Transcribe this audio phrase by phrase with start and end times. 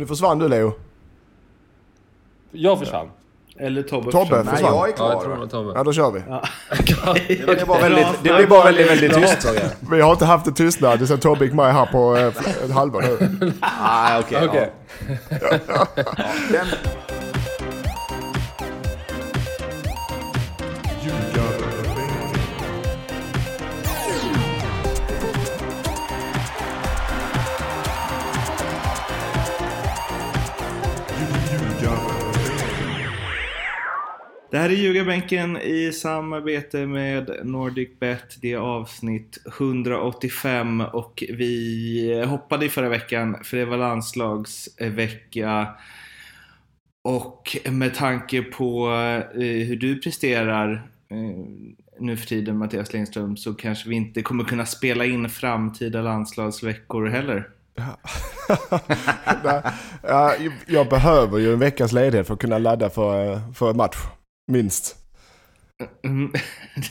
[0.00, 0.72] Nu försvann du Leo.
[2.50, 3.08] Jag försvann.
[3.58, 4.44] Eller Tobbe Tobbe försvann.
[4.46, 4.74] Nej, försvann.
[4.74, 5.10] jag är Ja, kvar.
[5.12, 5.72] jag tror det var Tobbe.
[5.74, 6.20] Ja, då kör vi.
[7.36, 9.46] Det blir bara väldigt, det blir bara väldigt, väldigt tyst.
[9.92, 12.26] Vi har inte haft en tystnad sen Tobbe gick med här på eh,
[12.64, 13.52] ett halvår nu.
[13.60, 14.48] Ah, okej.
[14.48, 14.70] Okej.
[15.68, 15.86] ja.
[16.52, 16.66] Den,
[34.50, 38.36] Det här är Ljugarbänken i samarbete med NordicBet.
[38.40, 45.68] Det är avsnitt 185 och vi hoppade i förra veckan för det var landslagsvecka.
[47.04, 48.90] Och med tanke på
[49.34, 50.72] eh, hur du presterar
[51.08, 51.44] eh,
[51.98, 57.06] nu för tiden Mattias Lindström så kanske vi inte kommer kunna spela in framtida landslagsveckor
[57.06, 57.48] heller.
[60.02, 60.34] Ja,
[60.66, 63.96] jag behöver ju en veckas ledighet för att kunna ladda för, eh, för match.
[64.50, 64.96] Minst.
[66.04, 66.32] Mm.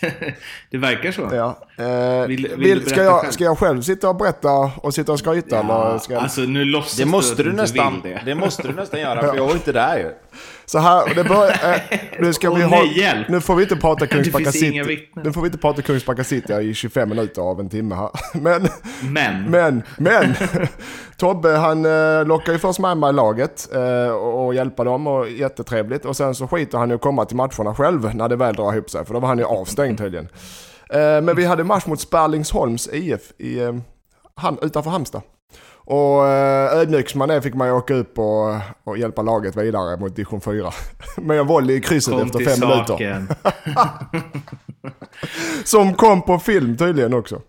[0.71, 1.29] det verkar så.
[1.31, 1.59] Ja.
[1.77, 3.31] Eh, Vill- vill vill, du ska, jag, själv?
[3.31, 5.59] ska jag själv sitta och berätta och sitta och skryta?
[5.59, 6.23] eller ska jag...
[6.23, 9.35] Alltså nu låtsas det måste du inte nästan, vill det måste du nästan göra för
[9.35, 10.11] jag var inte där ju.
[10.69, 12.83] Så här, det börjar, eh, nu ska vi ha.
[13.29, 15.09] Nu får vi inte prata Kungsbacka City.
[15.23, 18.09] Nu får vi inte prata Kungsbacka City i 25 minuter av en timme här.
[18.41, 18.67] Men,
[19.03, 20.35] Men, men, men.
[21.17, 26.05] Tobbe han eh, lockar ju först med mig laget eh, och, hjälper dem och jättetrevligt.
[26.05, 28.89] Och sen så skiter han att komma till matcherna själv när det väl drar ihop
[28.89, 29.05] sig.
[29.05, 30.27] För då var han ju avstängd tydligen.
[30.89, 33.75] Eh, men vi hade match mot Sperlingsholms IF i, eh,
[34.35, 35.21] Ham, utanför Halmstad.
[35.89, 39.55] Och eh, ödmjuk som man är fick man ju åka upp och, och hjälpa laget
[39.55, 40.71] vidare mot division 4.
[41.17, 42.85] Med en volley i krysset kom efter fem minuter.
[42.85, 43.27] saken.
[45.63, 47.41] Som kom på film tydligen också.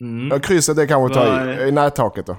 [0.00, 0.28] Mm.
[0.32, 2.36] Ja, krysset det kanske att ta i, i nättaket då.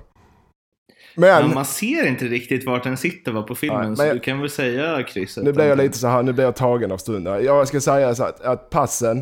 [1.16, 4.14] Ja, Men man ser inte riktigt vart den sitter va, på filmen, Nej, så men-
[4.16, 5.44] du kan väl säga krysset.
[5.44, 7.46] nu blir jag lite så här, nu blir jag tagen av stunden.
[7.46, 9.18] Jag ska säga så att, att passen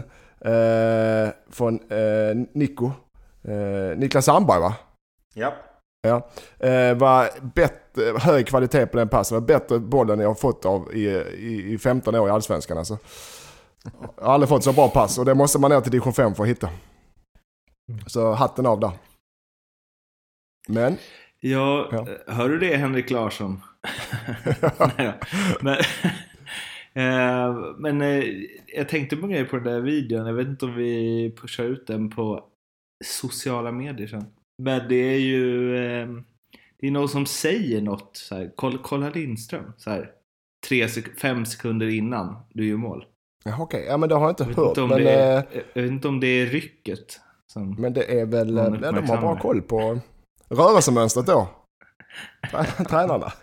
[0.46, 2.92] eh, från eh, Nico,
[3.48, 4.76] eh, Niklas Sandberg va?
[5.34, 5.54] Ja.
[6.02, 6.30] Ja.
[6.68, 9.36] Eh, var bättre, hög kvalitet på den passen.
[9.36, 11.08] Var bättre bollen jag har fått av i,
[11.38, 12.98] i, i 15 år i Allsvenskan alltså.
[14.18, 16.36] Jag har aldrig fått så bra pass och det måste man ner till division 5
[16.36, 16.70] för att hitta.
[18.08, 18.92] Så hatten av där.
[20.68, 20.98] Men,
[21.40, 22.08] Ja, Ja.
[22.28, 23.62] hör du det Henrik Larsson?
[24.98, 25.14] Nej
[25.62, 25.78] men
[26.94, 28.24] eh, men eh,
[28.76, 30.26] jag tänkte på en grej på den där videon.
[30.28, 32.46] Jag vet inte om vi pushar ut den på
[33.06, 34.26] sociala medier sen.
[34.58, 36.08] Men det är ju eh,
[36.80, 38.52] det är någon som säger något så här.
[38.56, 39.74] Kolla, kolla Lindström.
[39.78, 40.12] Så här,
[40.68, 43.06] tre sek- fem sekunder innan du gör mål.
[43.46, 44.78] ja, okej, ja men det har jag inte Jag hört.
[44.78, 47.20] inte Men, det är, eh, jag vet inte om det är rycket.
[47.54, 50.00] Som, men det är väl, eh, ja, de har bra koll på
[50.50, 51.48] rörelsemönstret då.
[52.52, 53.34] Trä- Tränarna.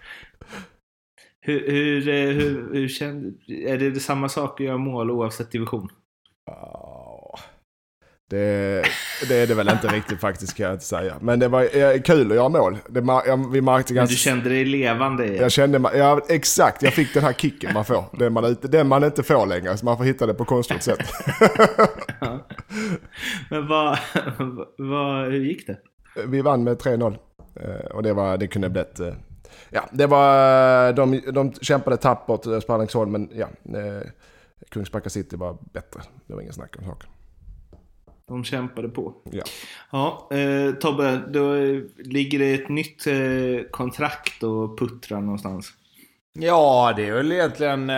[1.40, 5.88] hur, hur, eh, hur, hur känner, är det samma sak att göra mål oavsett division?
[8.30, 8.82] Ja, Det,
[9.28, 11.14] det är det väl inte riktigt faktiskt kan jag inte säga.
[11.20, 12.78] Men det var eh, kul att göra mål.
[12.88, 14.12] Det, jag, vi märkte Men ganska...
[14.12, 17.72] du kände dig levande i Jag kände, ma- ja, exakt, jag fick den här kicken
[17.74, 18.04] man får.
[18.18, 20.98] Den man, den man inte får längre, så man får hitta det på konstgjort sätt.
[23.50, 23.98] Men vad,
[24.78, 25.78] vad, hur gick det?
[26.26, 27.18] Vi vann med 3-0.
[27.56, 29.00] Eh, Och det, var, det kunde blivit...
[29.00, 29.14] eh,
[29.70, 30.92] Ja, det var...
[30.92, 33.48] De, de kämpade tappert, Sparringsholm, men ja.
[34.70, 36.00] Kungsbacka City var bättre.
[36.26, 37.10] Det var ingen snack om saken.
[38.30, 39.14] De kämpade på.
[39.30, 39.42] Ja.
[39.92, 41.54] Ja, eh, Tobbe, då
[41.96, 45.72] ligger det ett nytt eh, kontrakt och puttrar någonstans.
[46.32, 47.96] Ja, det är väl egentligen, eh,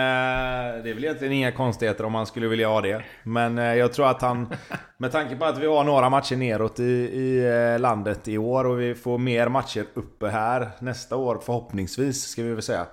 [0.83, 3.03] det är väl egentligen inga konstigheter om man skulle vilja ha det.
[3.23, 4.53] Men eh, jag tror att han,
[4.97, 8.65] med tanke på att vi har några matcher neråt i, i eh, landet i år
[8.65, 12.85] och vi får mer matcher uppe här nästa år förhoppningsvis, ska vi väl säga.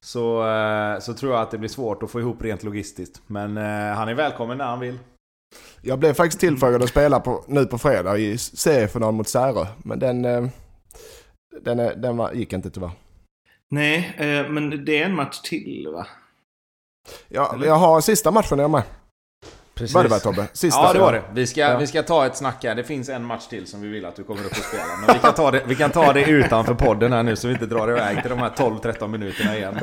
[0.00, 3.22] Så, eh, så tror jag att det blir svårt att få ihop rent logistiskt.
[3.26, 4.98] Men eh, han är välkommen när han vill.
[5.80, 9.66] Jag blev faktiskt tillfrågad att spela på, nu på fredag i seriefinal mot Särö.
[9.84, 10.46] Men den, eh,
[11.60, 12.90] den, den var, gick inte tyvärr.
[13.70, 16.06] Nej, eh, men det är en match till va?
[17.28, 18.82] Ja, jag har sista matchen jag med.
[19.74, 19.94] Precis.
[19.94, 20.46] Var det väl Tobbe?
[20.52, 20.80] Sista.
[20.80, 21.22] Ja, det var det.
[21.34, 21.78] Vi ska, Ja.
[21.78, 22.74] vi ska ta ett snack här.
[22.74, 24.82] Det finns en match till som vi vill att du kommer upp och spela.
[25.06, 27.54] Men vi kan ta det, vi kan ta det utanför podden här nu så vi
[27.54, 29.78] inte drar iväg till de här 12-13 minuterna igen.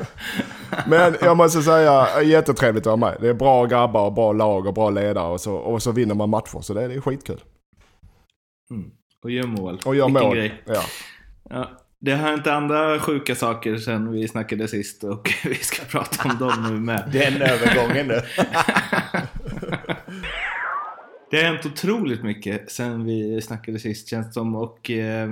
[0.88, 3.18] Men jag måste säga, jättetrevligt att vara med.
[3.22, 6.16] Det är bra grabbar och bra lag och bra ledare och så, och så vinner
[6.16, 6.62] man matcher.
[6.62, 7.42] Så det är, det är skitkul.
[8.72, 8.90] Mm.
[9.24, 9.80] Och gör mål.
[9.86, 10.36] Och gör Vilken mål.
[10.36, 10.64] Grej.
[10.66, 10.82] Ja.
[11.50, 16.30] Ja, det har hänt andra sjuka saker sen vi snackade sist och vi ska prata
[16.30, 17.10] om dem nu med.
[17.14, 18.22] Den övergången nu.
[21.32, 25.30] Det har hänt otroligt mycket sen vi snackade sist känns som och eh,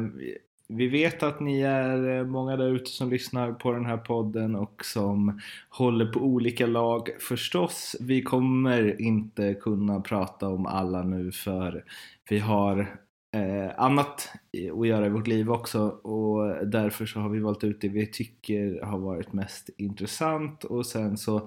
[0.67, 4.85] vi vet att ni är många där ute som lyssnar på den här podden och
[4.85, 7.95] som håller på olika lag förstås.
[7.99, 11.83] Vi kommer inte kunna prata om alla nu för
[12.29, 12.97] vi har
[13.33, 14.31] eh, annat
[14.79, 18.07] att göra i vårt liv också och därför så har vi valt ut det vi
[18.07, 21.37] tycker har varit mest intressant och sen så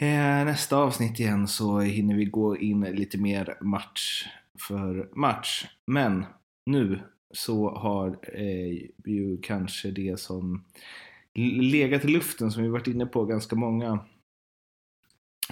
[0.00, 4.26] eh, nästa avsnitt igen så hinner vi gå in lite mer match
[4.68, 5.66] för match.
[5.86, 6.24] Men
[6.66, 10.64] nu så har eh, ju kanske det som
[11.60, 13.98] legat i luften som vi varit inne på ganska många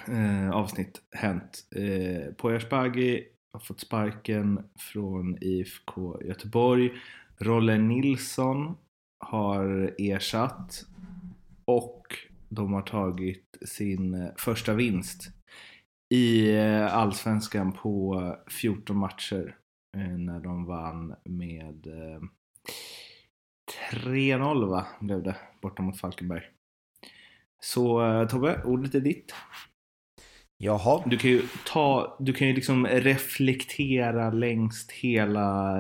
[0.09, 1.67] eh, avsnitt hänt.
[1.71, 6.93] Eh, Poyashbagi har fått sparken från IFK Göteborg.
[7.39, 8.77] Rolle Nilsson
[9.19, 10.87] har ersatt
[11.65, 12.03] och
[12.49, 15.31] de har tagit sin första vinst
[16.15, 19.57] i eh, Allsvenskan på 14 matcher
[19.97, 22.21] eh, när de vann med eh,
[23.93, 26.43] 3-0 va, blev det, borta mot Falkenberg.
[27.61, 29.35] Så Tobbe, ordet är ditt.
[30.59, 31.03] Jaha.
[31.07, 35.79] Du kan ju ta, du kan ju liksom reflektera längst hela,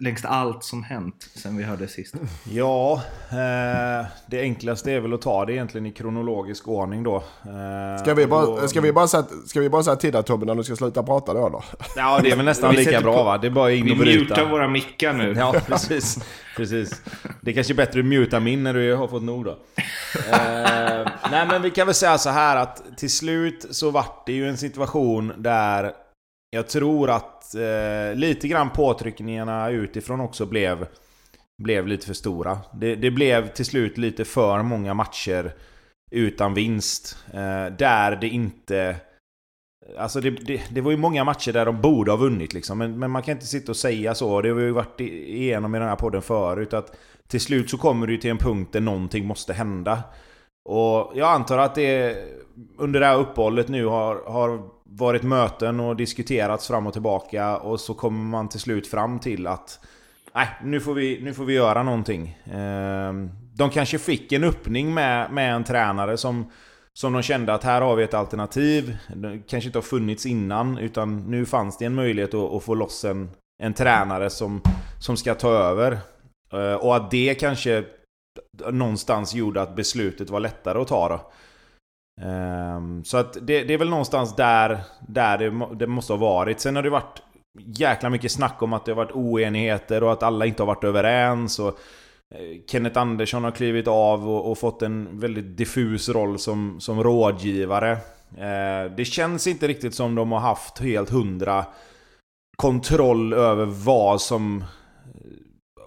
[0.00, 2.14] längst allt som hänt sen vi hörde sist.
[2.50, 7.16] Ja, eh, det enklaste är väl att ta det egentligen i kronologisk ordning då.
[7.16, 10.22] Eh, ska, vi bara, och, ska, vi bara säga, ska vi bara säga till dig
[10.22, 11.64] Tobbe när du ska sluta prata då eller?
[11.96, 13.38] Ja, det är väl nästan lika bra va?
[13.38, 14.18] Det är bara in och bryta.
[14.18, 15.34] Vi mutar våra mickar nu.
[15.38, 16.18] Ja, precis.
[16.56, 17.02] precis.
[17.40, 19.58] Det är kanske är bättre att muta min när du har fått nog då
[20.32, 24.32] eh, nej men vi kan väl säga så här att till slut så vart det
[24.32, 25.92] ju en situation där
[26.50, 30.86] jag tror att eh, lite grann påtryckningarna utifrån också blev,
[31.62, 32.58] blev lite för stora.
[32.74, 35.54] Det, det blev till slut lite för många matcher
[36.10, 37.18] utan vinst.
[37.32, 38.96] Eh, där det inte...
[39.98, 42.78] Alltså det, det, det, var ju många matcher där de borde ha vunnit liksom.
[42.78, 44.42] Men, men man kan inte sitta och säga så.
[44.42, 46.72] Det har vi ju varit igenom i den här podden förut.
[46.72, 46.96] Att
[47.28, 50.02] till slut så kommer du till en punkt där någonting måste hända.
[50.64, 52.16] Och jag antar att det
[52.78, 57.80] under det här uppehållet nu har, har varit möten och diskuterats fram och tillbaka och
[57.80, 59.80] så kommer man till slut fram till att
[60.34, 62.38] Nej, nu får vi, nu får vi göra någonting.
[62.52, 66.50] Ehm, de kanske fick en öppning med, med en tränare som,
[66.92, 68.96] som de kände att här har vi ett alternativ.
[69.16, 72.74] Det kanske inte har funnits innan utan nu fanns det en möjlighet att, att få
[72.74, 73.30] loss en,
[73.62, 74.60] en tränare som,
[75.00, 75.98] som ska ta över.
[76.52, 77.84] Eh, och att det kanske
[78.70, 81.30] någonstans gjorde att beslutet var lättare att ta då.
[82.26, 84.78] Ehm, så att det, det, är väl någonstans där,
[85.08, 86.60] där det, det, måste ha varit.
[86.60, 87.22] Sen har det varit
[87.58, 90.84] jäkla mycket snack om att det har varit oenigheter och att alla inte har varit
[90.84, 91.58] överens.
[91.58, 91.78] Och
[92.34, 97.02] eh, Kenneth Andersson har klivit av och, och fått en väldigt diffus roll som, som
[97.02, 97.92] rådgivare.
[98.36, 101.64] Eh, det känns inte riktigt som de har haft helt hundra
[102.56, 104.64] kontroll över vad som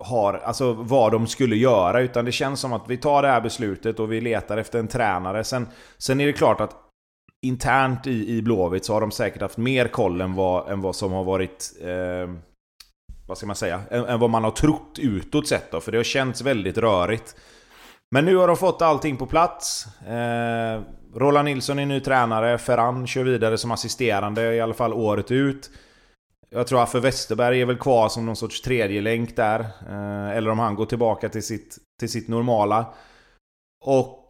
[0.03, 2.01] har, alltså vad de skulle göra.
[2.01, 4.87] Utan det känns som att vi tar det här beslutet och vi letar efter en
[4.87, 5.43] tränare.
[5.43, 5.67] Sen,
[5.97, 6.75] sen är det klart att
[7.45, 10.95] internt i, i Blåvitt så har de säkert haft mer koll än vad, än vad
[10.95, 11.73] som har varit...
[11.81, 12.35] Eh,
[13.27, 13.81] vad ska man säga?
[13.91, 15.81] Än, än, vad man har trott utåt sett då.
[15.81, 17.35] För det har känts väldigt rörigt.
[18.11, 19.85] Men nu har de fått allting på plats.
[20.07, 20.81] Eh,
[21.15, 22.57] Roland Nilsson är ny tränare.
[22.57, 25.69] Ferran kör vidare som assisterande i alla fall året ut.
[26.55, 29.59] Jag tror att Westerberg är väl kvar som någon sorts tredje länk där.
[29.59, 32.85] Eh, eller om han går tillbaka till sitt, till sitt normala.
[33.85, 34.25] Och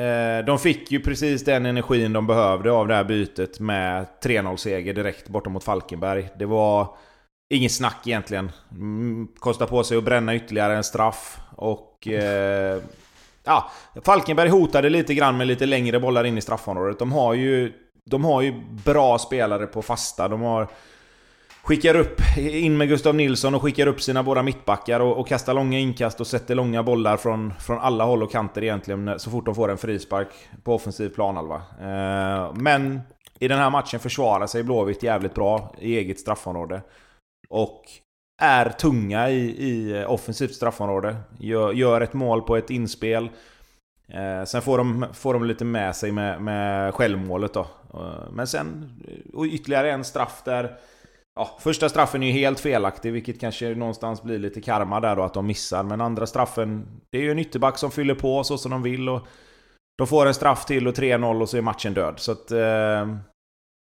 [0.00, 4.94] eh, de fick ju precis den energin de behövde av det här bytet med 3-0-seger
[4.94, 6.28] direkt bortom mot Falkenberg.
[6.38, 6.96] Det var
[7.54, 8.50] inget snack egentligen.
[8.70, 11.40] Mm, kosta på sig att bränna ytterligare en straff.
[11.56, 12.08] Och...
[12.08, 12.82] Eh,
[13.44, 13.70] ja,
[14.04, 16.98] Falkenberg hotade lite grann med lite längre bollar in i straffområdet.
[16.98, 17.72] De har ju...
[18.10, 18.54] De har ju
[18.84, 20.28] bra spelare på fasta.
[20.28, 20.68] De har
[21.70, 25.54] skickar upp, in med Gustav Nilsson och skickar upp sina båda mittbackar och, och kastar
[25.54, 29.30] långa inkast och sätter långa bollar från, från alla håll och kanter egentligen eh, så
[29.30, 30.28] fort de får en frispark
[30.62, 31.62] på offensiv planhalva.
[31.80, 33.00] Eh, men
[33.38, 36.82] i den här matchen försvarar sig Blåvitt jävligt bra i eget straffområde.
[37.48, 37.82] Och
[38.42, 41.16] är tunga i, i offensivt straffområde.
[41.38, 43.28] Gör, gör ett mål på ett inspel.
[44.08, 47.66] Eh, sen får de, får de lite med sig med, med självmålet då.
[47.94, 48.90] Eh, men sen,
[49.34, 50.76] och ytterligare en straff där
[51.40, 55.22] Ja, första straffen är ju helt felaktig, vilket kanske någonstans blir lite karma där då
[55.22, 55.82] att de missar.
[55.82, 59.08] Men andra straffen, det är ju en ytterback som fyller på så som de vill
[59.08, 59.26] och
[59.98, 62.14] de får en straff till och 3-0 och så är matchen död.
[62.16, 62.50] Så att...
[62.50, 63.16] Eh,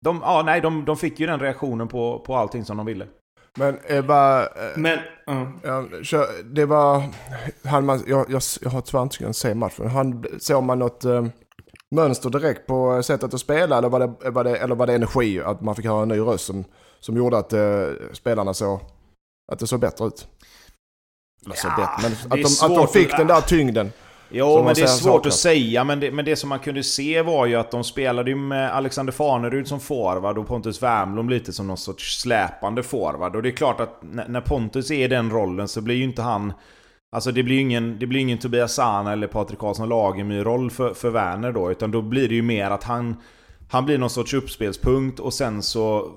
[0.05, 3.07] de, ja, nej, de, de fick ju den reaktionen på, på allting som de ville.
[3.57, 4.41] Men Ebba...
[4.43, 4.99] Eh, Men...
[5.29, 5.49] Uh.
[6.11, 7.03] Ja, det var...
[7.63, 9.89] Han, man, jag, jag, jag har tyvärr inte kunnat se matchen.
[9.89, 11.25] Han, såg man något eh,
[11.95, 15.39] mönster direkt på sättet att spela eller var, det, var det, eller var det energi?
[15.39, 16.65] Att man fick höra en ny röst som
[17.03, 18.79] som gjorde att eh, spelarna såg
[19.51, 20.27] att det såg bättre ut.
[21.45, 23.91] Alltså Ja, det, men att de, att de fick att- den där tyngden.
[24.35, 25.33] Jo, men det är svårt saknas.
[25.33, 25.83] att säga.
[25.83, 28.75] Men det, men det som man kunde se var ju att de spelade ju med
[28.75, 33.35] Alexander Fanerud som forward och Pontus Wernbloom lite som någon sorts släpande forward.
[33.35, 36.03] Och det är klart att när när Pontus är i den rollen så blir ju
[36.03, 36.53] inte han...
[37.15, 40.93] Alltså det blir ju ingen, det blir ingen Tobias Sana eller Patrik Karlsson Lagemyr-roll för,
[40.93, 41.71] för Werner då.
[41.71, 43.15] Utan då blir det ju mer att han...
[43.69, 46.11] Han blir någon sorts uppspelspunkt och sen så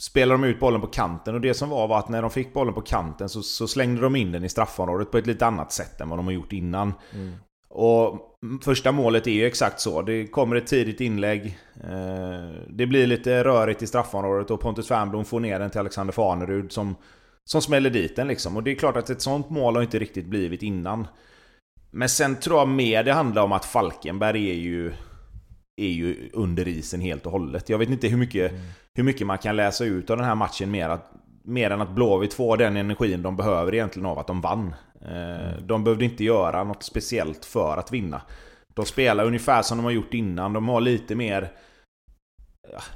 [0.00, 1.34] spelar de ut bollen på kanten.
[1.34, 4.00] Och det som var var att när de fick bollen på kanten så, så slängde
[4.00, 6.52] de in den i straffområdet på ett lite annat sätt än vad de har gjort
[6.52, 6.94] innan.
[7.68, 8.18] Och
[8.62, 10.02] första målet är ju exakt så.
[10.02, 11.58] Det kommer ett tidigt inlägg.
[11.84, 16.12] Eh, Det blir lite rörigt i straffområdet och Pontus Wernbloom får ner den till Alexander
[16.12, 16.96] Fanerud som,
[17.44, 18.56] som smäller dit den liksom.
[18.56, 21.06] Och det är klart att ett sånt mål har inte riktigt blivit innan.
[21.90, 24.92] Men sen tror jag mer det handlar om att Falkenberg är ju,
[25.76, 27.68] är ju under isen helt och hållet.
[27.68, 28.52] Jag vet inte hur mycket,
[28.94, 31.12] hur mycket man kan läsa ut av den här matchen mer, att,
[31.44, 34.74] mer än att Blåvitt får den energin de behöver egentligen av att de vann.
[35.02, 38.22] Eh, De behövde inte göra något speciellt för att vinna.
[38.74, 40.52] De spelar ungefär som de har gjort innan.
[40.52, 41.52] De har lite mer...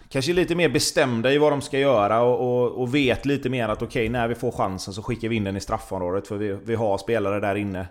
[0.09, 3.69] Kanske lite mer bestämda i vad de ska göra och, och, och vet lite mer
[3.69, 6.59] att okej, när vi får chansen så skickar vi in den i straffområdet för vi,
[6.65, 7.87] vi har spelare där inne.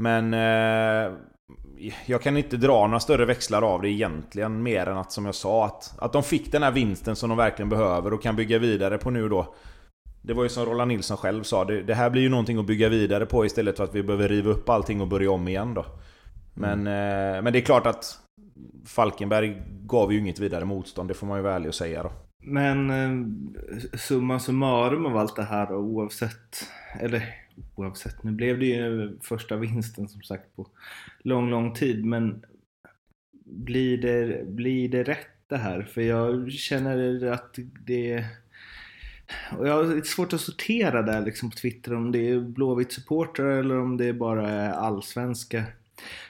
[0.00, 1.12] Men eh,
[2.06, 5.34] jag kan inte dra några större växlar av det egentligen mer än att som jag
[5.34, 8.58] sa att, att de fick den här vinsten som de verkligen behöver och kan bygga
[8.58, 9.54] vidare på nu då.
[10.22, 12.66] Det var ju som Roland Nilsson själv sa, det, det här blir ju någonting att
[12.66, 15.74] bygga vidare på istället för att vi behöver riva upp allting och börja om igen
[15.74, 15.86] då.
[16.54, 18.18] Men, eh, men det är klart att
[18.86, 22.12] Falkenberg gav ju inget vidare motstånd, det får man ju vara ärlig och säga då.
[22.44, 26.68] Men eh, summa summarum av allt det här och oavsett,
[27.00, 27.41] eller
[27.74, 30.68] oavsett, nu blev det ju första vinsten som sagt på
[31.22, 32.44] lång, lång tid, men
[33.44, 35.82] blir det, blir det rätt det här?
[35.82, 38.24] För jag känner att det
[39.58, 42.92] och jag har lite svårt att sortera där liksom på Twitter om det är Blåvitt
[42.92, 45.64] supportrar eller om det bara är allsvenska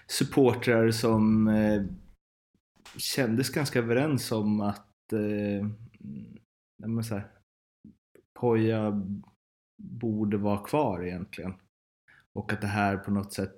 [0.06, 1.82] supportrar som eh,
[2.96, 5.66] kändes ganska överens om att eh,
[6.86, 7.26] men så här,
[8.34, 9.02] Poja
[9.82, 11.54] borde vara kvar egentligen.
[12.32, 13.54] Och att det här på något sätt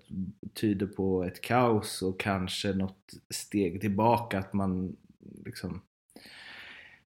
[0.54, 4.38] tyder på ett kaos och kanske något steg tillbaka.
[4.38, 4.96] Att man
[5.44, 5.82] liksom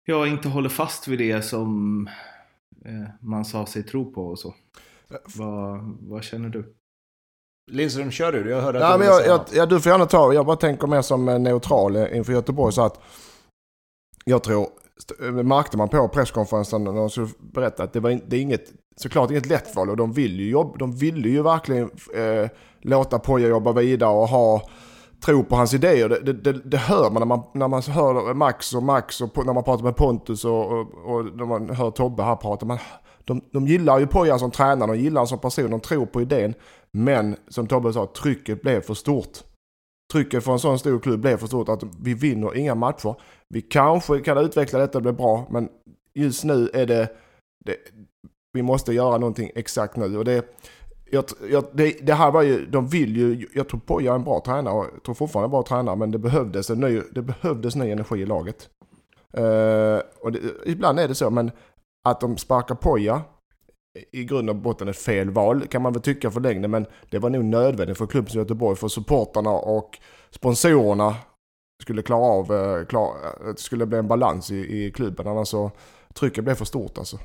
[0.04, 2.06] ja, inte håller fast vid det som
[2.84, 4.54] eh, man sa sig tro på och så.
[5.36, 6.74] Vad, vad känner du?
[7.70, 8.50] Lindström, kör du?
[8.50, 10.56] Jag hörde att Ja, du men jag, jag, ja, du får gärna ta, jag bara
[10.56, 13.00] tänker mer som eh, neutral eh, inför Göteborg så att
[14.24, 14.68] jag tror,
[15.42, 18.72] märkte man på presskonferensen när de skulle berätta att det var in, det är inget,
[19.02, 23.18] såklart inget lätt val och de vill ju jobba, de ville ju verkligen eh, låta
[23.18, 24.62] Poja jobba vidare och ha
[25.20, 26.08] tro på hans idéer.
[26.08, 29.46] Det, det, det, det hör man när, man när man hör Max och Max och
[29.46, 32.66] när man pratar med Pontus och, och, och när man hör Tobbe här prata.
[32.66, 32.78] Man,
[33.24, 36.22] de, de gillar ju Poja som tränare, de gillar honom som person, de tror på
[36.22, 36.54] idén.
[36.92, 39.38] Men som Tobbe sa, trycket blev för stort.
[40.12, 43.14] Trycket för en sån stor klubb blev för stort att vi vinner inga matcher.
[43.48, 45.68] Vi kanske kan utveckla detta och bli bra, men
[46.14, 47.08] just nu är det,
[47.64, 47.76] det
[48.52, 50.18] vi måste göra någonting exakt nu.
[50.18, 50.44] Och det,
[51.10, 54.24] jag, jag, det, det här var ju, de vill ju, jag tror Poja är en
[54.24, 57.22] bra tränare och jag tror fortfarande en bra tränare, men det behövdes en ny, det
[57.22, 58.68] behövdes ny energi i laget.
[59.38, 61.50] Uh, och det, ibland är det så, men
[62.04, 63.22] att de sparkar Poja
[64.12, 67.18] i grund och botten ett fel val kan man väl tycka för längden men det
[67.18, 69.98] var nog nödvändigt för klubben som Göteborg för supportarna och
[70.30, 71.16] sponsorerna
[71.82, 75.48] skulle klara av, eh, klara, att det skulle bli en balans i, i klubben annars
[75.48, 75.70] så
[76.14, 77.18] trycket blev för stort alltså.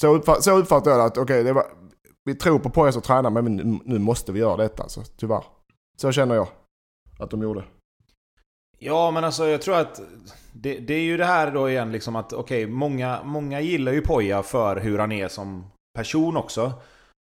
[0.00, 1.62] Så, uppfatt, så uppfattar jag det att okej, okay,
[2.24, 5.44] vi tror på Poja som tränare men nu, nu måste vi göra detta alltså, tyvärr.
[5.96, 6.48] Så känner jag
[7.18, 7.64] att de gjorde.
[8.78, 10.00] Ja, men alltså jag tror att
[10.52, 14.00] det, det är ju det här då igen liksom att okej, många, många gillar ju
[14.00, 16.72] Poja för hur han är som person också.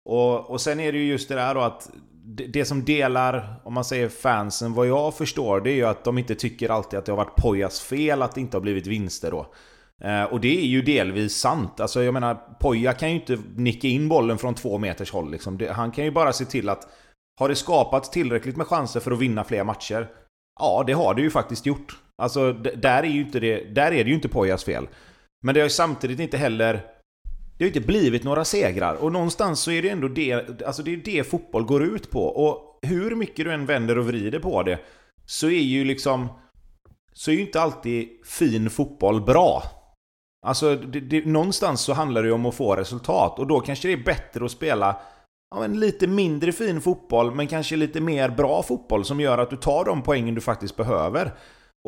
[0.09, 3.61] Och, och sen är det ju just det där då att det, det som delar,
[3.65, 6.99] om man säger fansen, vad jag förstår, det är ju att de inte tycker alltid
[6.99, 9.47] att det har varit Pojas fel att det inte har blivit vinster då.
[10.05, 11.81] Eh, och det är ju delvis sant.
[11.81, 15.59] Alltså jag menar, Poja kan ju inte nicka in bollen från två meters håll liksom.
[15.59, 16.89] Det, han kan ju bara se till att
[17.41, 20.09] har det skapats tillräckligt med chanser för att vinna fler matcher?
[20.61, 21.99] Ja, det har det ju faktiskt gjort.
[22.23, 24.89] Alltså, där är, ju inte det, där är det ju inte Pojas fel.
[25.43, 26.73] Men det har ju samtidigt inte heller...
[27.59, 28.95] Det har ju inte blivit några segrar.
[28.95, 30.63] Och någonstans så är det ändå det...
[30.67, 32.21] Alltså det är det fotboll går ut på.
[32.21, 34.79] Och hur mycket du än vänder och vrider på det,
[35.27, 36.29] så är ju liksom...
[37.13, 39.63] Så är ju inte alltid fin fotboll bra.
[40.43, 43.39] Alltså, det, det, någonstans så handlar det ju om att få resultat.
[43.39, 44.97] Och då kanske det är bättre att spela
[45.51, 49.51] ja, men lite mindre fin fotboll, men kanske lite mer bra fotboll som gör att
[49.51, 51.33] du tar de poängen du faktiskt behöver.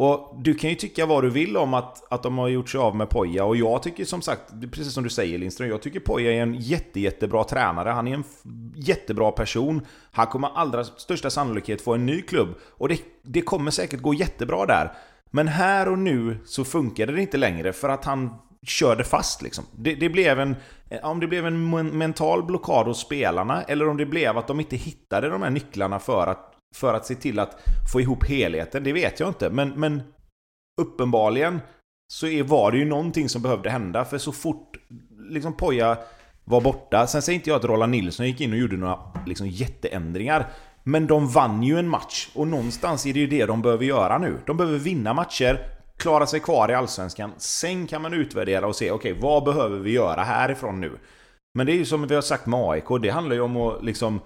[0.00, 2.80] Och du kan ju tycka vad du vill om att, att de har gjort sig
[2.80, 6.00] av med Poja och jag tycker som sagt, precis som du säger Lindström, jag tycker
[6.00, 7.88] Poja är en jätte, jättebra tränare.
[7.88, 8.24] Han är en
[8.76, 9.86] jättebra person.
[10.10, 14.14] Han kommer allra största sannolikhet få en ny klubb och det, det kommer säkert gå
[14.14, 14.92] jättebra där.
[15.30, 18.34] Men här och nu så funkade det inte längre för att han
[18.66, 19.64] körde fast liksom.
[19.76, 20.56] Det, det, blev en,
[20.90, 24.60] eh, om det blev en mental blockad hos spelarna eller om det blev att de
[24.60, 28.84] inte hittade de här nycklarna för att, för att se till att få ihop helheten,
[28.84, 29.50] det vet jag inte.
[29.50, 30.02] Men, men
[30.80, 31.60] uppenbarligen
[32.12, 34.76] så är, var det ju någonting som behövde hända för så fort
[35.30, 35.98] liksom Poja
[36.44, 37.06] var borta.
[37.06, 40.46] Sen säger inte jag att Roland Nilsson gick in och gjorde några liksom, jätteändringar.
[40.88, 44.18] Men de vann ju en match och någonstans är det ju det de behöver göra
[44.18, 44.38] nu.
[44.46, 45.60] De behöver vinna matcher,
[45.96, 47.32] klara sig kvar i Allsvenskan.
[47.38, 50.92] Sen kan man utvärdera och se, okej, okay, vad behöver vi göra härifrån nu?
[51.54, 53.84] Men det är ju som vi har sagt med AIK, det handlar ju om att
[53.84, 54.20] liksom...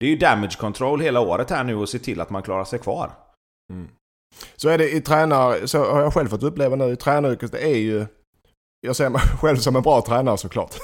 [0.00, 2.64] Det är ju damage control hela året här nu och se till att man klarar
[2.64, 3.10] sig kvar.
[3.72, 3.88] Mm.
[4.56, 7.64] Så är det i tränare, så har jag själv fått uppleva nu i tränaryrket, det
[7.64, 8.06] är ju...
[8.80, 10.74] Jag ser mig själv som en bra tränare såklart.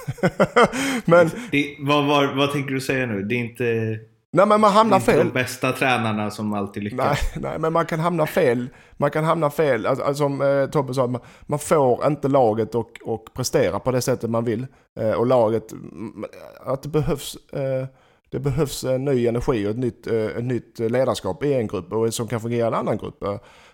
[1.04, 1.30] men...
[1.50, 3.22] Det, vad, vad, vad tänker du säga nu?
[3.22, 4.00] Det är inte...
[4.34, 5.14] Nej men man hamnar fel.
[5.14, 6.98] Det är inte de bästa tränarna som alltid lyckas.
[7.34, 8.68] Nej, nej men man kan hamna fel.
[8.96, 9.86] Man kan hamna fel.
[9.86, 13.90] Alltså, alltså som eh, Tobbe sa, man, man, får inte laget och, och prestera på
[13.90, 14.66] det sättet man vill.
[15.00, 15.74] Eh, och laget,
[16.66, 17.86] att det behövs, eh,
[18.30, 21.92] det behövs en ny energi och ett nytt, eh, ett nytt ledarskap i en grupp
[21.92, 23.24] och som kan fungera i en annan grupp.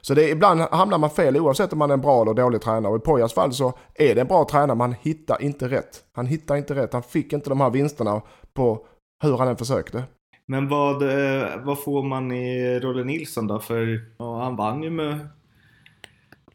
[0.00, 2.92] Så det, ibland hamnar man fel oavsett om man är en bra eller dålig tränare.
[2.92, 6.00] Och i Pojas fall så är det en bra tränare men han hittar inte rätt.
[6.12, 6.92] Han hittar inte rätt.
[6.92, 8.22] Han fick inte de här vinsterna
[8.54, 8.86] på
[9.22, 10.04] hur han än försökte.
[10.50, 13.60] Men vad, eh, vad får man i Rolle Nilsson då?
[13.60, 15.28] För ja, han vann ju med,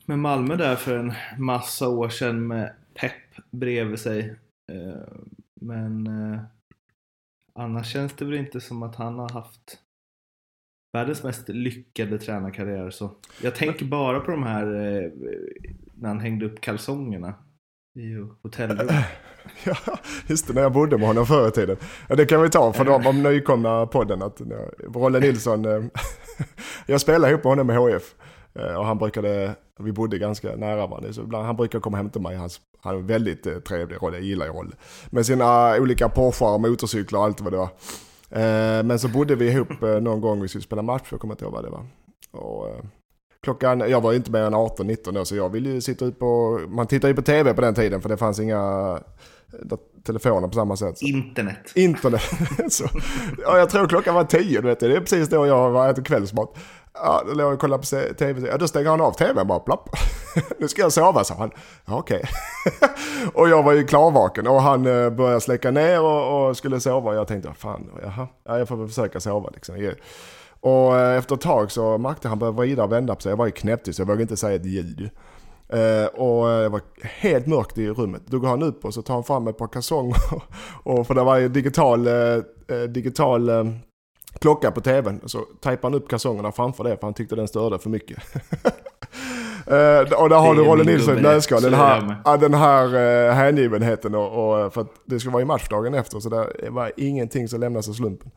[0.05, 4.35] med Malmö där för en massa år sedan med Pep bredvid sig.
[4.71, 5.13] Eh,
[5.61, 6.39] men eh,
[7.53, 9.79] annars känns det väl inte som att han har haft
[10.93, 12.89] världens mest lyckade tränarkarriär.
[12.89, 13.11] Så
[13.41, 14.65] jag tänker bara på de här
[15.93, 17.33] när han hängde upp kalsongerna
[17.99, 19.05] i hotellrummet.
[19.63, 19.75] ja,
[20.27, 21.77] just det, när jag bodde med honom förr i tiden.
[22.09, 24.21] Ja, det kan vi ta för de om nykomna podden.
[24.21, 24.41] Att,
[24.93, 25.83] Rolle Nilsson, eh,
[26.85, 28.15] jag spelade ihop med honom i HF.
[28.59, 32.09] Eh, och han brukade, vi bodde ganska nära varandra, så ibland, han brukade komma hem
[32.09, 32.35] till mig.
[32.35, 32.49] Han,
[32.81, 34.75] han är väldigt eh, trevlig Rolle, jag gillar ju Rolle.
[35.09, 37.69] Med sina olika Porschar och motorcyklar och allt vad det var.
[38.83, 41.53] Men så bodde vi ihop någon gång vi skulle spela match, jag kommer inte ihåg
[41.53, 41.85] vad det var.
[42.31, 42.85] Och
[43.45, 46.19] klockan, jag var ju inte mer än 18-19 år så jag ville ju sitta ut
[46.19, 48.99] på, man tittade ju på tv på den tiden för det fanns inga
[50.05, 50.97] telefoner på samma sätt.
[50.97, 51.05] Så.
[51.05, 51.71] Internet.
[51.75, 52.21] Internet.
[52.69, 52.85] så,
[53.43, 56.03] ja, jag tror klockan var 10, du vet, det är precis då jag var äter
[56.03, 56.57] kvällsmat.
[56.93, 59.59] Ja, då låg jag och kollade på tv, ja då stänger han av tvn bara,
[59.59, 59.89] plapp.
[60.59, 61.51] nu ska jag sova, sa han.
[61.85, 62.23] Ja, okej.
[62.65, 62.89] Okay.
[63.33, 67.09] och jag var ju klarvaken och han eh, började släcka ner och, och skulle sova.
[67.09, 69.91] Och jag tänkte, fan, jaha, ja, jag får väl försöka sova liksom.
[70.59, 73.29] Och eh, efter ett tag så märkte han började vrida och vända på sig.
[73.29, 75.09] Jag var ju knäpptyst jag vågade inte säga ett ljud.
[75.73, 78.21] Uh, och det var helt mörkt i rummet.
[78.25, 80.17] Då går han upp och så tar han fram ett par kalsonger.
[80.83, 82.43] och för det var ju digital, uh,
[82.89, 83.65] digital uh,
[84.39, 85.21] klocka på tvn.
[85.25, 88.17] Så tejpade han upp kalsongerna framför det för han tyckte den störde för mycket.
[90.17, 91.61] och där har du Rolle Nilsson i nötskal.
[91.61, 96.19] Den här, den här hängivenheten och, och, för att det skulle vara i matchdagen efter.
[96.19, 98.31] Så det var ingenting som lämnas av slumpen.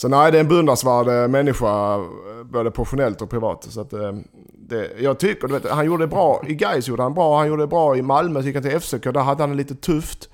[0.00, 2.04] Så nej, det är en beundransvärd eh, människa, eh,
[2.44, 3.66] både professionellt och privat.
[3.70, 4.12] Så att, eh,
[4.54, 7.48] det, jag tycker, du vet, han gjorde det bra i Gais gjorde han bra, han
[7.48, 9.74] gjorde det bra i Malmö, så gick han till FCK, där hade han det lite
[9.74, 10.28] tufft.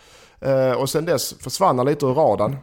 [0.78, 2.56] och sen dess försvann han lite ur radarn.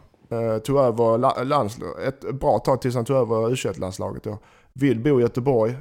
[0.60, 4.26] tog över landslaget, ett bra tag tills han tog över u landslaget
[4.72, 5.76] Vill bo i Göteborg,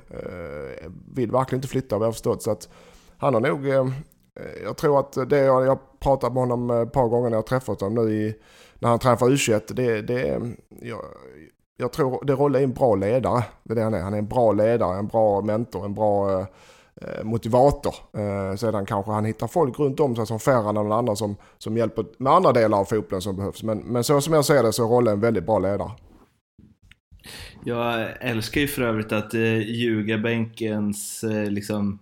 [1.16, 2.44] vill verkligen inte flytta vad jag förstått.
[2.44, 2.70] Så att
[3.18, 3.68] han har nog,
[4.64, 7.82] jag tror att det jag, jag pratat med honom ett par gånger när jag träffat
[7.82, 8.36] honom nu i
[8.84, 10.41] när han tränar för U21, det, det,
[10.82, 11.02] jag,
[11.78, 13.43] jag tror det Rolle är en bra ledare.
[13.63, 14.02] Det är det han är.
[14.02, 16.39] Han är en bra ledare, en bra mentor, en bra
[17.02, 17.96] eh, motivator.
[18.17, 21.36] Eh, sedan kanske han hittar folk runt om sig som Ferran och någon annan som,
[21.58, 23.63] som hjälper med andra delar av fotbollen som behövs.
[23.63, 25.91] Men, men så som jag ser det så är Rolle en väldigt bra ledare.
[27.65, 32.00] Jag älskar ju för övrigt att eh, ljugarbänkens eh, liksom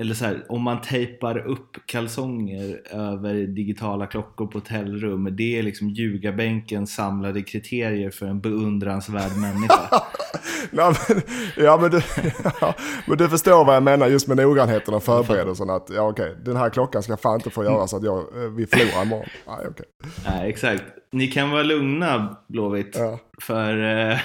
[0.00, 5.62] eller så här, om man tejpar upp kalsonger över digitala klockor på hotellrum, det är
[5.62, 9.80] liksom ljugarbänkens samlade kriterier för en beundransvärd människa.
[10.72, 11.22] ja, men,
[11.56, 12.02] ja, men, du,
[12.60, 12.74] ja,
[13.06, 15.74] men du förstår vad jag menar just med noggrannheten och förberedelserna.
[15.74, 18.50] Att ja, okej, den här klockan ska fan inte få göra så att jag, eh,
[18.50, 19.28] vi förlorar imorgon.
[19.46, 19.86] Nej, okay.
[20.26, 20.82] Nej, exakt.
[21.12, 22.96] Ni kan vara lugna, Blåvitt.
[22.98, 23.18] Ja.
[23.40, 24.18] För eh,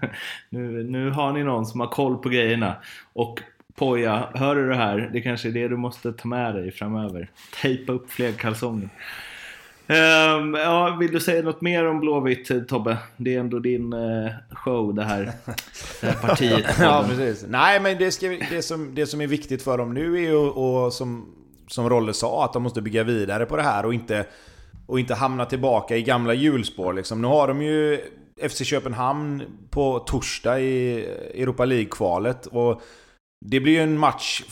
[0.50, 2.76] nu, nu har ni någon som har koll på grejerna.
[3.12, 3.42] Och
[3.74, 5.10] Poja, hör du det här?
[5.12, 7.30] Det kanske är det du måste ta med dig framöver.
[7.62, 8.88] Tejpa upp fler kalsonger.
[9.86, 12.98] Um, ehm, ja, vill du säga något mer om Blåvitt eh, Tobbe?
[13.16, 15.32] Det är ändå din uh, show det här,
[16.00, 16.64] det här partiet.
[16.80, 17.44] ja, precis.
[17.48, 20.36] Nej, men det, ska, det, som, det som är viktigt för dem nu är ju,
[20.36, 21.34] och som,
[21.66, 24.26] som Rolle sa, att de måste bygga vidare på det här och inte,
[24.86, 26.92] och inte hamna tillbaka i gamla hjulspår.
[26.92, 27.22] Liksom.
[27.22, 28.00] Nu har de ju
[28.48, 31.04] FC Köpenhamn på torsdag i
[31.34, 32.46] Europa League-kvalet.
[32.46, 32.82] Och
[33.40, 34.42] det blir ju en match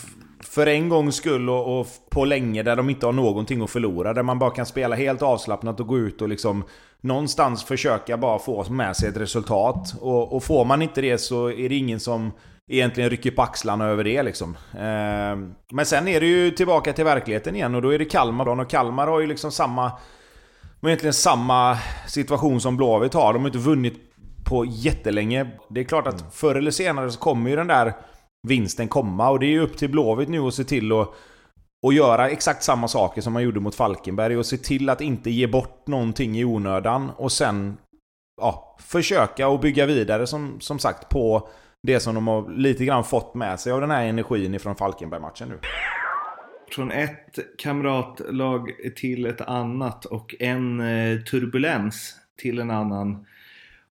[0.40, 4.14] för en gångs skull och, och, på länge där de inte har någonting att förlora.
[4.14, 6.64] Där man bara kan spela helt avslappnat och gå ut och liksom
[7.00, 9.94] någonstans försöka bara få med sig ett resultat.
[10.00, 12.32] Och, och får man inte det så är det ingen som
[12.68, 14.56] egentligen rycker på axlarna över det liksom.
[14.72, 15.36] Eh,
[15.72, 18.70] men sen är det ju tillbaka till verkligheten igen och då är det Kalmar och
[18.70, 19.92] Kalmar har ju liksom samma...
[20.82, 23.32] Egentligen samma situation som Blåvitt har.
[23.32, 23.94] De har inte vunnit
[24.44, 25.50] på jättelänge.
[25.70, 27.92] Det är klart att förr eller senare så kommer ju den där
[28.48, 29.30] vinsten komma.
[29.30, 31.14] Och det är ju upp till Blåvitt nu att se till att
[31.82, 35.30] och göra exakt samma saker som man gjorde mot Falkenberg och se till att inte
[35.30, 37.76] ge bort någonting i onödan och sen
[38.40, 41.48] ja, försöka och bygga vidare som, som sagt på
[41.82, 45.48] det som de har lite grann fått med sig av den här energin ifrån Falkenberg-matchen
[45.48, 45.58] nu.
[46.70, 53.26] Från ett kamratlag till ett annat och en eh, turbulens till en annan.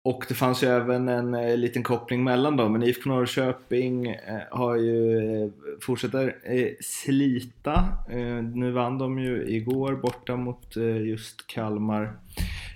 [0.03, 2.71] Och det fanns ju även en eh, liten koppling mellan dem.
[2.71, 5.49] Men IFK Norrköping eh, har ju, eh,
[5.81, 7.87] fortsätter eh, slita.
[8.09, 12.03] Eh, nu vann de ju igår borta mot eh, just Kalmar.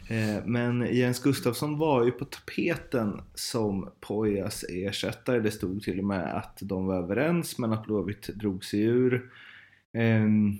[0.09, 5.39] Eh, men Jens Gustafsson var ju på tapeten som Pojas ersättare.
[5.39, 9.31] Det stod till och med att de var överens men att Blåvitt drog sig ur.
[9.93, 10.57] Ehm,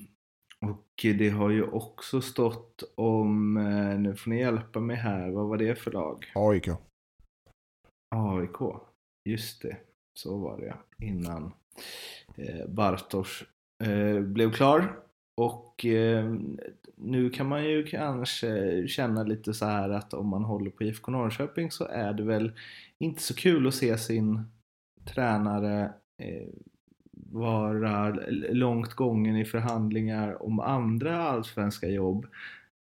[0.66, 5.48] och det har ju också stått om, eh, nu får ni hjälpa mig här, vad
[5.48, 6.26] var det för lag?
[6.36, 6.68] AIK.
[8.16, 8.82] AIK,
[9.30, 9.78] just det.
[10.20, 11.54] Så var det innan
[12.36, 13.44] eh, Bartosz
[13.84, 15.00] eh, blev klar.
[15.42, 16.36] Och eh,
[16.96, 21.12] nu kan man ju kanske känna lite så här att om man håller på IFK
[21.12, 22.52] Norrköping så är det väl
[23.00, 24.44] inte så kul att se sin
[25.06, 26.48] tränare eh,
[27.32, 28.10] vara
[28.50, 32.28] långt gången i förhandlingar om andra allsvenska jobb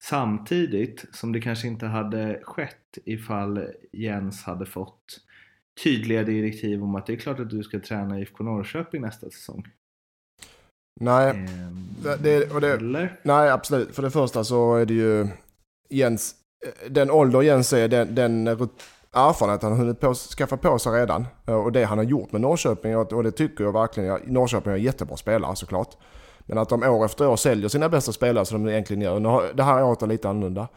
[0.03, 5.21] samtidigt som det kanske inte hade skett ifall Jens hade fått
[5.85, 9.69] tydliga direktiv om att det är klart att du ska träna IFK Norrköping nästa säsong.
[11.01, 13.21] Nej, ehm, det, det, eller?
[13.23, 13.95] nej absolut.
[13.95, 15.29] För det första så är det ju
[15.91, 16.35] Jens,
[16.89, 18.47] den ålder Jens är, den, den
[19.13, 21.27] erfarenhet han har hunnit på, skaffa på sig redan.
[21.47, 24.21] Eh, och det han har gjort med Norrköping, och det tycker jag verkligen.
[24.27, 25.97] Norrköping är jättebra spelare såklart.
[26.41, 29.55] Men att de år efter år säljer sina bästa spelare som de egentligen gör.
[29.55, 30.69] Det här året är lite annorlunda.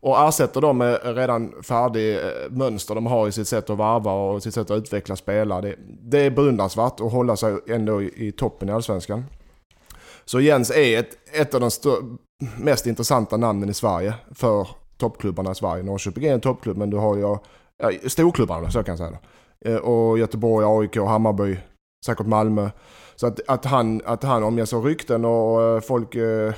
[0.00, 4.12] Och ersätter dem med redan färdig eh, mönster de har i sitt sätt att varva
[4.12, 5.60] och sitt sätt att utveckla spelare.
[5.60, 9.24] Det, det är beundransvärt att hålla sig ändå i, i toppen i Allsvenskan.
[10.24, 11.70] Så Jens är ett, ett av de
[12.56, 15.82] mest intressanta namnen i Sverige för toppklubbarna i Sverige.
[15.82, 17.36] Norrköping är en toppklubb men du har ju
[17.78, 19.10] ja, storklubbarna så kan jag säga.
[19.10, 19.70] Då.
[19.70, 21.58] Eh, och Göteborg, AIK, Hammarby,
[22.06, 22.70] säkert Malmö.
[23.16, 26.14] Så att, att, han, att han om jag så rykten och eh, folk...
[26.14, 26.54] Eh,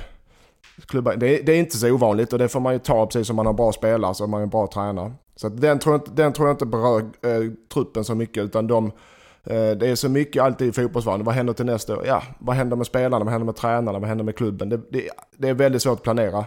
[0.87, 3.35] klubbar, det, det, är inte så ovanligt och det får man ju ta precis som
[3.35, 5.13] man har bra spelare så man är en bra tränare.
[5.35, 8.67] Så att den, tror jag, den tror jag inte berör eh, truppen så mycket utan
[8.67, 8.85] de...
[9.43, 11.25] Eh, det är så mycket alltid i fotbollsvärlden.
[11.25, 12.03] Vad händer till nästa år?
[12.05, 13.25] Ja, vad händer med spelarna?
[13.25, 13.99] Vad händer med tränarna?
[13.99, 14.69] Vad händer med klubben?
[14.69, 16.45] Det, det, det är väldigt svårt att planera.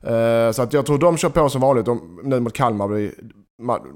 [0.00, 1.86] Eh, så att jag tror de kör på som vanligt.
[1.86, 2.88] De, nu mot Kalmar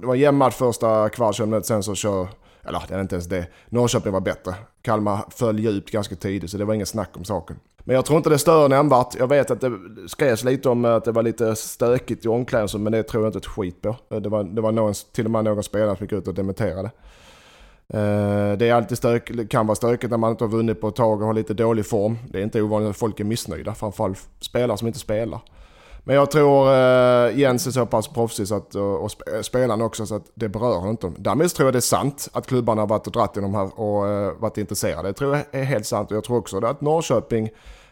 [0.00, 2.28] det var en jämn match första kvarten, sen så kör,
[2.64, 4.54] eller det är inte ens det, Norrköping var bättre.
[4.82, 7.56] Kalmar föll djupt ganska tidigt så det var ingen snack om saken.
[7.86, 9.14] Men jag tror inte det stör nämnvärt.
[9.18, 9.72] Jag vet att det
[10.06, 13.28] skrevs lite om eh, att det var lite stökigt i omklädningsrummet men det tror jag
[13.28, 13.96] inte ett skit på.
[14.10, 16.34] Eh, det var, det var någon, till och med någon spelare som gick ut och
[16.34, 16.90] dementerade.
[17.88, 20.96] Eh, det är alltid stök, kan vara stökigt när man inte har vunnit på ett
[20.96, 22.18] tag och har lite dålig form.
[22.30, 25.40] Det är inte ovanligt att folk är missnöjda, framförallt spelare som inte spelar.
[26.06, 29.10] Men jag tror eh, Jens är så pass proffsig att, och, och
[29.42, 31.12] spelarna också så att det berör honom inte.
[31.18, 33.80] Däremot tror jag det är sant att klubbarna har varit och dratt i de här
[33.80, 35.08] och eh, varit intresserade.
[35.08, 37.50] Det tror jag är helt sant och jag tror också att Norrköping,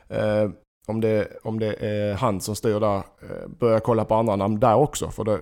[0.09, 0.51] eh,
[0.87, 4.61] om, det, om det är han som styr där, eh, börjar kolla på andra namn
[4.61, 5.11] där också.
[5.11, 5.39] För det,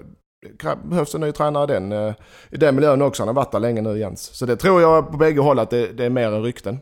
[0.63, 2.15] det behövs en ny tränare den, eh,
[2.51, 3.23] i den miljön också.
[3.23, 4.23] Han har varit där länge nu Jens.
[4.23, 6.79] Så det tror jag på bägge håll att det, det är mer än rykten.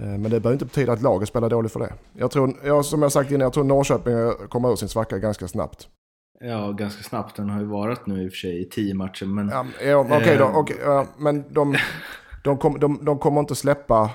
[0.00, 1.92] Eh, men det behöver inte betyda att laget spelar dåligt för det.
[2.12, 5.48] Jag tror, jag, som jag sagt innan, jag tror Norrköping kommer ur sin svacka ganska
[5.48, 5.88] snabbt.
[6.40, 7.36] Ja, ganska snabbt.
[7.36, 9.26] Den har ju varit nu i och för sig i tio matcher.
[9.26, 10.36] Men, ja, ja, okej okay.
[10.36, 11.76] Eh, okay, ja, men de,
[12.44, 14.10] de, kom, de, de kommer inte släppa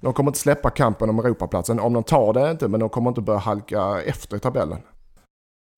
[0.00, 1.80] de kommer inte släppa kampen om Europaplatsen.
[1.80, 4.78] Om de tar det inte, men de kommer inte börja halka efter i tabellen.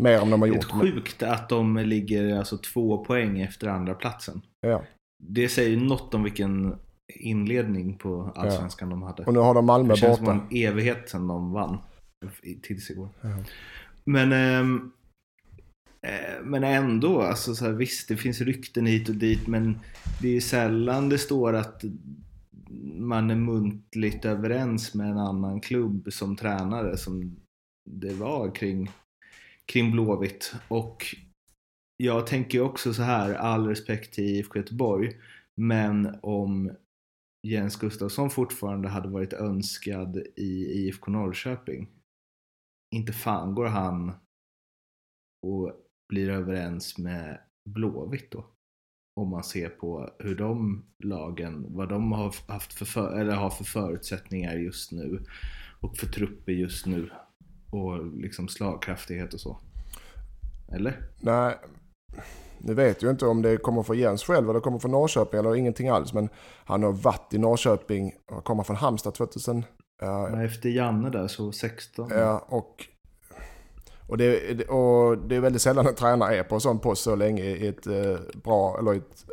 [0.03, 0.69] Mer än de har gjort.
[0.69, 4.43] Det är sjukt att de ligger alltså två poäng efter andra platsen.
[4.61, 4.83] Ja.
[5.19, 6.79] Det säger något om vilken
[7.15, 8.97] inledning på Allsvenskan ja.
[8.97, 9.25] de hade.
[9.25, 9.95] Och nu har de Malmö borta.
[9.95, 11.79] Det känns som en evighet sedan de vann.
[12.63, 13.09] Tills igår.
[13.21, 13.29] Ja.
[14.05, 14.83] Men, eh,
[16.07, 19.79] Eh, men ändå, alltså så här, visst det finns rykten hit och dit men
[20.21, 21.85] det är ju sällan det står att
[22.95, 27.37] man är muntligt överens med en annan klubb som tränare som
[27.91, 28.91] det var kring,
[29.67, 30.55] kring Blåvitt.
[30.69, 31.05] Och
[31.97, 35.13] jag tänker också så här, all respekt till IFK Göteborg,
[35.57, 36.71] men om
[37.47, 41.89] Jens Gustafsson fortfarande hade varit önskad i IFK Norrköping,
[42.95, 44.13] inte fan går han
[45.47, 45.73] och
[46.09, 48.47] blir överens med Blåvitt då?
[49.21, 53.51] Om man ser på hur de lagen, vad de har haft för, för, eller har
[53.51, 55.25] för förutsättningar just nu
[55.81, 57.11] och för trupper just nu
[57.71, 59.61] och liksom slagkraftighet och så.
[60.69, 61.03] Eller?
[61.21, 61.59] Nej,
[62.65, 65.57] nu vet jag inte om det kommer från Jens själv eller kommer från Norrköping eller
[65.57, 66.13] ingenting alls.
[66.13, 66.29] Men
[66.65, 69.65] han har varit i Norrköping och kommer från Halmstad 2000.
[70.01, 72.11] Ja, efter Janne där så 16.
[72.11, 72.85] Ja, och,
[74.09, 77.17] och, det, och det är väldigt sällan en tränare är på en sån post så
[77.17, 79.25] länge i ett eh, bra, eller ett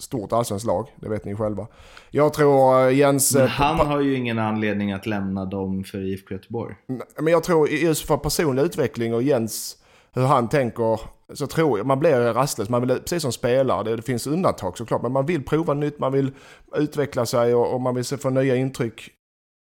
[0.00, 0.88] stort allsvenskt lag.
[0.96, 1.66] Det vet ni själva.
[2.10, 3.34] Jag tror eh, Jens...
[3.34, 6.74] Men eh, han har ju ingen anledning att lämna dem för IFK Göteborg.
[7.18, 9.76] Men jag tror just för personlig utveckling och Jens,
[10.14, 11.00] hur han tänker,
[11.34, 12.68] så tror jag man blir rastlös.
[12.68, 15.98] Man vill, precis som spelare, det, det finns undantag såklart, men man vill prova nytt,
[15.98, 16.32] man vill
[16.76, 19.10] utveckla sig och, och man vill få nya intryck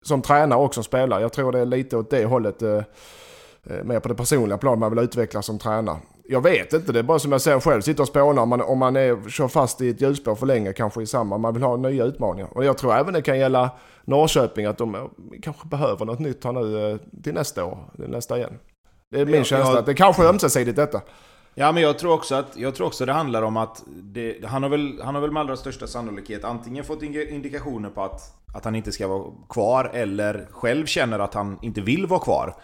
[0.05, 1.21] som tränare och som spelare.
[1.21, 2.61] Jag tror det är lite åt det hållet.
[2.61, 2.83] Eh,
[3.63, 5.97] eh, mer på det personliga planet man vill utvecklas som tränare.
[6.23, 8.61] Jag vet inte, det är bara som jag säger själv, sitter och spånar om man,
[8.61, 11.37] om man är, kör fast i ett hjulspår för länge kanske i samma.
[11.37, 12.57] Man vill ha nya utmaningar.
[12.57, 13.69] Och jag tror även det kan gälla
[14.05, 15.09] Norrköping att de
[15.41, 18.53] kanske behöver något nytt här nu eh, till nästa år, nästa igen.
[19.11, 19.79] Det är min jag, känsla, jag...
[19.79, 21.01] att det kanske är ömsesidigt detta.
[21.55, 24.63] Ja, men jag tror också att jag tror också det handlar om att det, han,
[24.63, 28.65] har väl, han har väl med allra största sannolikhet antingen fått indikationer på att, att
[28.65, 32.55] han inte ska vara kvar eller själv känner att han inte vill vara kvar.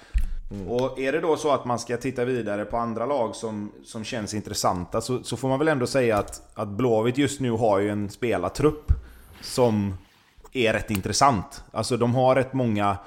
[0.51, 0.67] Mm.
[0.67, 4.03] Och är det då så att man ska titta vidare på andra lag som, som
[4.03, 7.79] känns intressanta så, så får man väl ändå säga att, att Blåvitt just nu har
[7.79, 8.91] ju en spelartrupp
[9.41, 9.97] som
[10.53, 11.63] är rätt intressant.
[11.71, 12.97] Alltså de har rätt många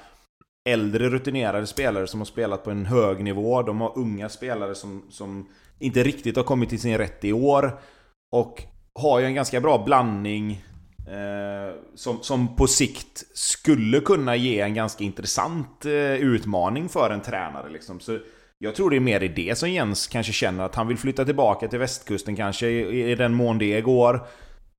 [0.69, 3.61] äldre rutinerade spelare som har spelat på en hög nivå.
[3.61, 7.79] De har unga spelare som, som inte riktigt har kommit till sin rätt i år.
[8.31, 10.63] Och har ju en ganska bra blandning
[11.07, 17.21] eh, som, som på sikt skulle kunna ge en ganska intressant eh, utmaning för en
[17.21, 17.69] tränare.
[17.69, 17.99] Liksom.
[17.99, 18.19] Så
[18.57, 21.25] jag tror det är mer i det som Jens kanske känner att han vill flytta
[21.25, 24.27] tillbaka till västkusten kanske i, i den mån det går.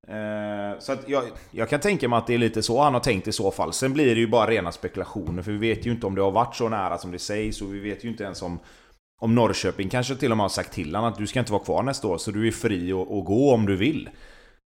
[0.09, 3.01] Eh, så att jag, jag, kan tänka mig att det är lite så han har
[3.01, 3.73] tänkt i så fall.
[3.73, 6.31] Sen blir det ju bara rena spekulationer för vi vet ju inte om det har
[6.31, 8.59] varit så nära som det sägs och vi vet ju inte ens om
[9.23, 11.65] om Norrköping kanske till och med har sagt till honom att du ska inte vara
[11.65, 14.11] kvar nästa år så du är fri att, att gå om du vill.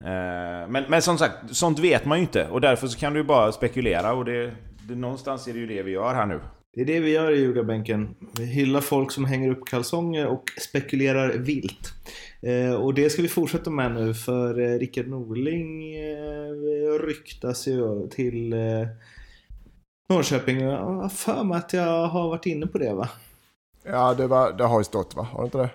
[0.05, 3.21] Eh, men, men som sagt, sånt vet man ju inte och därför så kan du
[3.21, 4.53] ju bara spekulera och det,
[4.89, 6.41] det, någonstans är det ju det vi gör här nu.
[6.75, 8.15] Det är det vi gör i ljugarbänken.
[8.39, 11.93] Vi hyllar folk som hänger upp kalsonger och spekulerar vilt.
[12.47, 18.09] Eh, och det ska vi fortsätta med nu för eh, Rickard Norling eh, ryktas ju
[18.09, 18.87] till eh,
[20.09, 20.61] Norrköping.
[20.61, 23.09] Jag har för mig att jag har varit inne på det va?
[23.83, 25.23] Ja, det, var, det har ju stått va?
[25.23, 25.71] Har det inte det?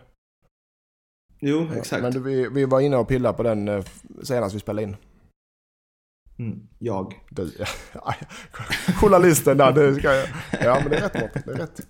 [1.39, 2.03] Jo, exakt.
[2.03, 3.83] Men vi, vi var inne och pillade på den
[4.23, 4.95] senast vi spelade in.
[6.39, 7.13] Mm, jag.
[7.29, 7.51] Du,
[7.93, 8.15] ja.
[9.01, 10.27] Journalisten där, det ska jag.
[10.61, 11.81] Ja men det är rätt Mårten, det är rätt.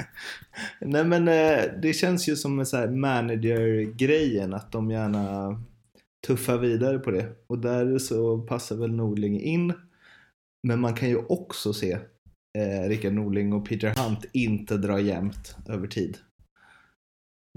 [0.82, 5.56] Nej men eh, det känns ju som här manager-grejen att de gärna
[6.28, 7.30] tuffar vidare på det.
[7.48, 9.74] Och där så passar väl Norling in.
[10.68, 11.92] Men man kan ju också se
[12.58, 16.18] eh, Rickard Norling och Peter Hunt inte dra jämnt över tid.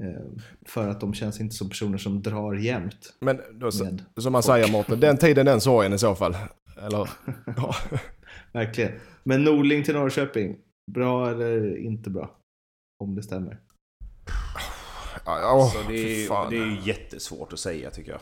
[0.02, 3.14] Eh, för att de känns inte som personer som drar jämnt.
[3.20, 3.70] Men då,
[4.14, 6.36] med som man säger Mårten, den tiden den sorgen i så fall.
[6.76, 7.10] Eller?
[7.56, 7.74] Ja.
[8.52, 8.92] Verkligen.
[9.22, 10.58] Men Norling till Norrköping,
[10.92, 12.36] bra eller inte bra?
[13.04, 13.60] Om det stämmer.
[15.24, 18.20] Ja, oh, alltså, det, är, det är jättesvårt att säga tycker jag.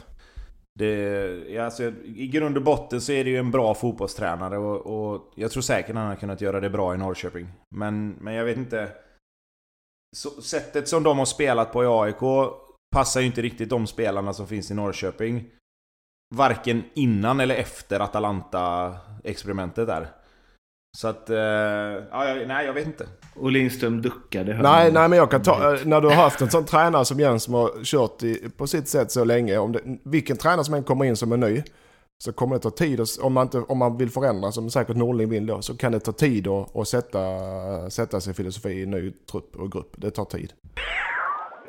[0.79, 5.33] Det, alltså, I grund och botten så är det ju en bra fotbollstränare och, och
[5.35, 7.49] jag tror säkert han har kunnat göra det bra i Norrköping.
[7.77, 8.93] Men, men jag vet inte...
[10.17, 12.51] Så, sättet som de har spelat på i AIK
[12.97, 15.51] passar ju inte riktigt de spelarna som finns i Norrköping.
[16.35, 20.09] Varken innan eller efter Atalanta-experimentet där.
[20.99, 23.07] Så att, eh, ja, nej jag vet inte.
[23.35, 24.63] Och Lindström duckade.
[24.63, 27.21] Nej, nej men jag kan ta, eh, när du har haft en sån tränare som
[27.21, 29.59] Jens som har kört i, på sitt sätt så länge.
[29.59, 31.63] Om det, vilken tränare som än kommer in som är ny.
[32.25, 35.29] Så kommer det ta tid, om man, inte, om man vill förändra som säkert Norling
[35.29, 35.63] vill då.
[35.63, 37.21] Så kan det ta tid att, att sätta,
[37.91, 39.95] sätta sin filosofi i en ny trupp och grupp.
[39.97, 40.53] Det tar tid.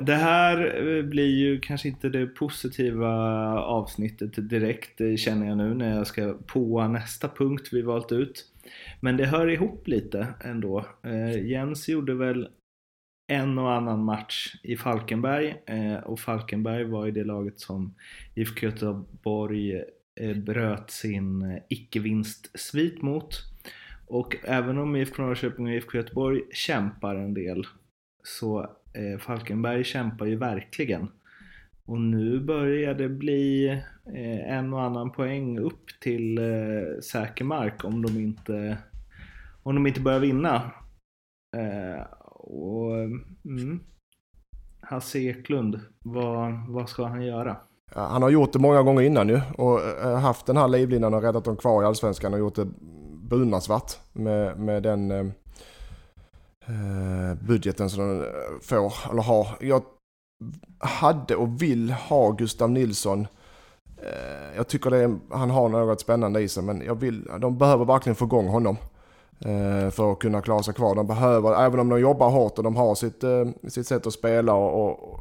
[0.00, 3.10] Det här eh, blir ju kanske inte det positiva
[3.60, 8.46] avsnittet direkt eh, känner jag nu när jag ska på nästa punkt vi valt ut.
[9.00, 10.86] Men det hör ihop lite ändå.
[11.02, 12.48] Eh, Jens gjorde väl
[13.32, 15.56] en och annan match i Falkenberg
[16.04, 17.94] och Falkenberg var ju det laget som
[18.34, 19.84] IFK Göteborg
[20.36, 23.34] bröt sin icke-vinstsvit mot.
[24.06, 27.66] Och även om IFK Norrköping och IFK Göteborg kämpar en del
[28.22, 31.08] så eh, Falkenberg kämpar ju verkligen.
[31.86, 33.68] Och nu börjar det bli
[34.14, 38.78] eh, en och annan poäng upp till eh, säker mark om de inte,
[39.62, 40.70] om de inte börjar vinna.
[41.56, 42.94] Eh, och,
[43.44, 43.80] mm,
[44.80, 47.56] Hasse Eklund, vad, vad ska han göra?
[47.94, 51.22] Han har gjort det många gånger innan ju och eh, haft den här livlinan och
[51.22, 52.68] räddat dem kvar i Allsvenskan och gjort det
[53.30, 55.26] beundransvärt med, med den eh,
[56.72, 58.30] Eh, budgeten som de eh,
[58.62, 59.48] får, eller har.
[59.60, 59.82] Jag
[60.78, 63.26] hade och vill ha Gustav Nilsson.
[64.02, 67.58] Eh, jag tycker det är, han har något spännande i sig men jag vill, de
[67.58, 68.76] behöver verkligen få igång honom.
[69.92, 70.94] För att kunna klara sig kvar.
[70.94, 73.24] De behöver, även om de jobbar hårt och de har sitt,
[73.72, 75.20] sitt sätt att spela och, och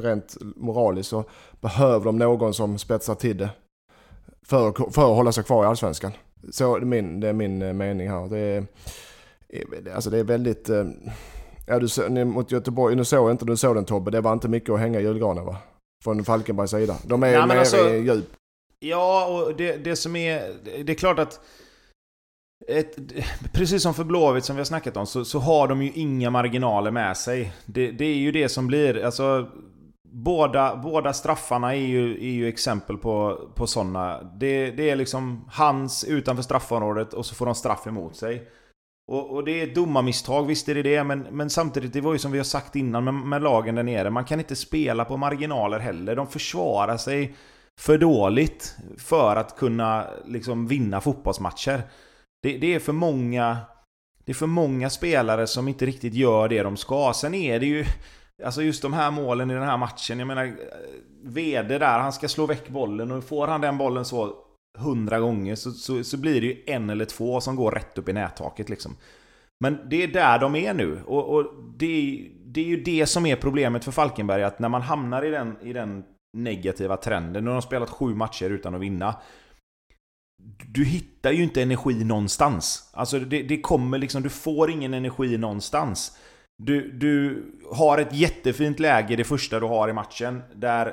[0.00, 1.24] rent moraliskt så
[1.60, 3.50] behöver de någon som spetsar till det.
[4.46, 6.12] För, för att hålla sig kvar i Allsvenskan.
[6.50, 8.28] Så är det min, det är min mening här.
[8.28, 8.66] Det är-
[9.94, 10.68] alltså det är väldigt...
[10.68, 10.84] eh,
[11.68, 14.32] Ja, du, så- mot Göteborg, nu såg jag inte du såg den Tobbe, det var
[14.32, 15.56] inte mycket att hänga i julgranen va?
[16.04, 16.96] Från Falkenbergs sida.
[17.04, 18.32] De är Nej, men nere alltså- i djup.
[18.78, 20.52] Ja, och det, det som är...
[20.84, 21.40] Det är klart att...
[22.68, 22.96] Ett,
[23.52, 26.30] precis som för Blåvitt som vi har snackat om så, så har de ju inga
[26.30, 27.52] marginaler med sig.
[27.66, 29.04] Det, det är ju det som blir...
[29.04, 29.48] Alltså,
[30.08, 34.22] båda, båda straffarna är ju, är ju exempel på, på sådana.
[34.22, 38.48] Det, det är liksom hans utanför straffområdet och så får de straff emot sig.
[39.12, 42.12] Och, och det är dumma misstag, visst är det det, men, men samtidigt, det var
[42.12, 45.04] ju som vi har sagt innan med, med lagen där nere, man kan inte spela
[45.04, 46.16] på marginaler heller.
[46.16, 47.34] De försvarar sig
[47.80, 51.82] för dåligt för att kunna liksom vinna fotbollsmatcher.
[52.42, 53.56] Det, det är för många
[54.24, 57.12] det är för många spelare som inte riktigt gör det de ska.
[57.14, 57.84] Sen är det ju
[58.44, 60.52] Alltså just de här målen i den här matchen, jag menar eh,
[61.22, 64.34] Vede där, han ska slå väck bollen och får han den bollen så
[64.78, 68.08] hundra gånger så, så, så blir det ju en eller två som går rätt upp
[68.08, 68.96] i nättaket liksom.
[69.64, 71.44] Men det är där de är nu och, och
[71.78, 75.24] det, är- det är ju det som är problemet för Falkenberg att när man hamnar
[75.24, 76.04] i den, i den
[76.36, 79.14] negativa trenden, nu har de spelat sju matcher utan att vinna
[80.68, 82.90] du hittar ju inte energi någonstans.
[82.92, 86.18] Alltså det, det kommer liksom, du får ingen energi någonstans.
[86.62, 90.86] Du, du har ett jättefint läge det första du har i matchen, där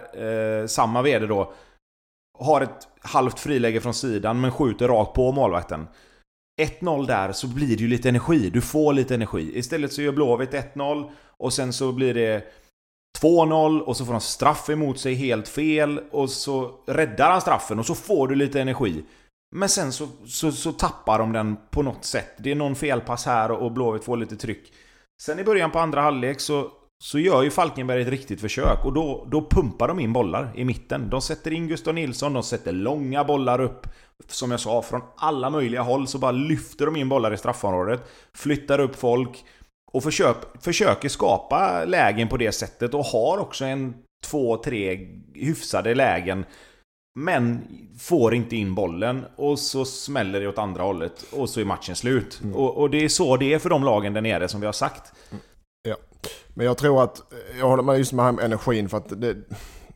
[0.62, 1.54] eh, samma VD då
[2.40, 5.88] har ett halvt friläge från sidan men skjuter rakt på målvakten.
[6.62, 9.58] 1-0 där så blir det ju lite energi, du får lite energi.
[9.58, 12.44] Istället så gör Blåvitt 1-0 och sen så blir det
[13.22, 17.80] 2-0 och så får de straff emot sig helt fel och så räddar han straffen
[17.80, 19.04] och så får du lite energi.
[19.56, 22.34] Men sen så, så, så tappar de den på något sätt.
[22.38, 24.74] Det är någon felpass här och Blåvitt får lite tryck.
[25.22, 26.72] Sen i början på andra halvlek så,
[27.04, 30.66] så gör ju Falkenberg ett riktigt försök och då, då pumpar de in bollar i
[30.66, 31.10] mitten.
[31.10, 33.88] De sätter in Gustav Nilsson, de sätter långa bollar upp.
[34.28, 38.02] Som jag sa, från alla möjliga håll så bara lyfter de in bollar i straffområdet.
[38.34, 39.46] Flyttar upp folk.
[39.92, 43.94] Och försök, försöker skapa lägen på det sättet och har också en,
[44.26, 46.46] två, tre hyfsade lägen.
[47.20, 47.62] Men
[48.00, 51.96] får inte in bollen och så smäller det åt andra hållet och så är matchen
[51.96, 52.42] slut.
[52.54, 54.74] Och, och det är så det är för de lagen där nere som vi har
[54.74, 55.14] sagt.
[56.54, 57.22] Men jag tror att,
[57.60, 59.38] jag håller med just med här med energin för att det,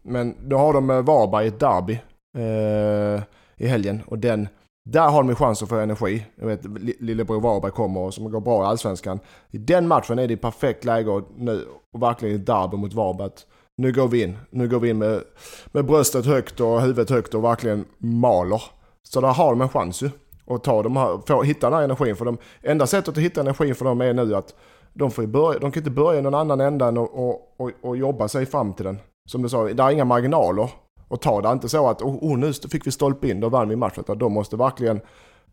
[0.01, 1.99] men då har de eh, Varberg i ett derby
[2.37, 3.23] eh,
[3.57, 4.47] i helgen och den,
[4.89, 6.25] där har de ju chans att få energi.
[6.35, 6.65] Jag vet,
[6.99, 9.19] Lillebror Varberg kommer och som går bra i Allsvenskan.
[9.51, 13.31] I den matchen är det perfekt läge nu, och verkligen ett derby mot Varberg.
[13.77, 15.23] Nu går vi in, nu går vi in med,
[15.71, 18.61] med bröstet högt och huvudet högt och verkligen maler.
[19.03, 20.09] Så där har de en chans ju.
[20.45, 22.15] Och ta de här, få, hitta den här energin.
[22.15, 22.37] För dem.
[22.61, 24.55] enda sättet att hitta energin för dem är nu att
[24.97, 27.53] de, får ju börja, de kan inte börja i någon annan ända än att och,
[27.57, 28.99] och, och jobba sig fram till den.
[29.29, 30.69] Som du sa, det är inga marginaler
[31.09, 31.41] att ta.
[31.41, 33.75] Det är inte så att oh, oh, nu fick vi stolpe in, då vann vi
[33.75, 34.03] matchen.
[34.03, 35.01] Utan De måste verkligen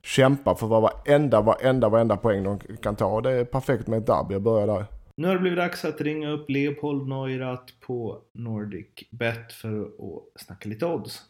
[0.02, 3.06] kämpa för varenda, varenda, varenda poäng de kan ta.
[3.06, 4.84] Och det är perfekt med ett derby att börja där.
[5.16, 10.40] Nu har det blivit dags att ringa upp Leopold Neurath på Nordic Bet för att
[10.40, 11.22] snacka lite odds.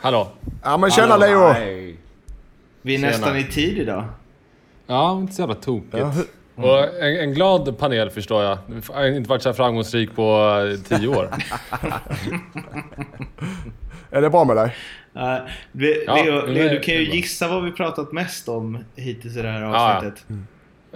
[0.00, 0.28] Hallå?
[0.62, 1.94] Ja men tjena Hallå, Leo!
[2.82, 3.10] Vi är Tjena.
[3.10, 4.04] nästan i tid idag.
[4.86, 5.96] Ja, inte så jävla tokigt.
[5.96, 6.12] Ja,
[6.56, 8.58] hu- Och en, en glad panel förstår jag.
[8.88, 10.56] Jag har inte varit så här framgångsrik på
[10.90, 11.30] eh, tio år.
[14.10, 14.76] är det bra med dig?
[15.16, 15.36] Uh,
[15.72, 19.42] vi, Ja, Leo, Leo, du kan ju gissa vad vi pratat mest om hittills i
[19.42, 19.94] det här ja.
[19.96, 20.24] avsnittet.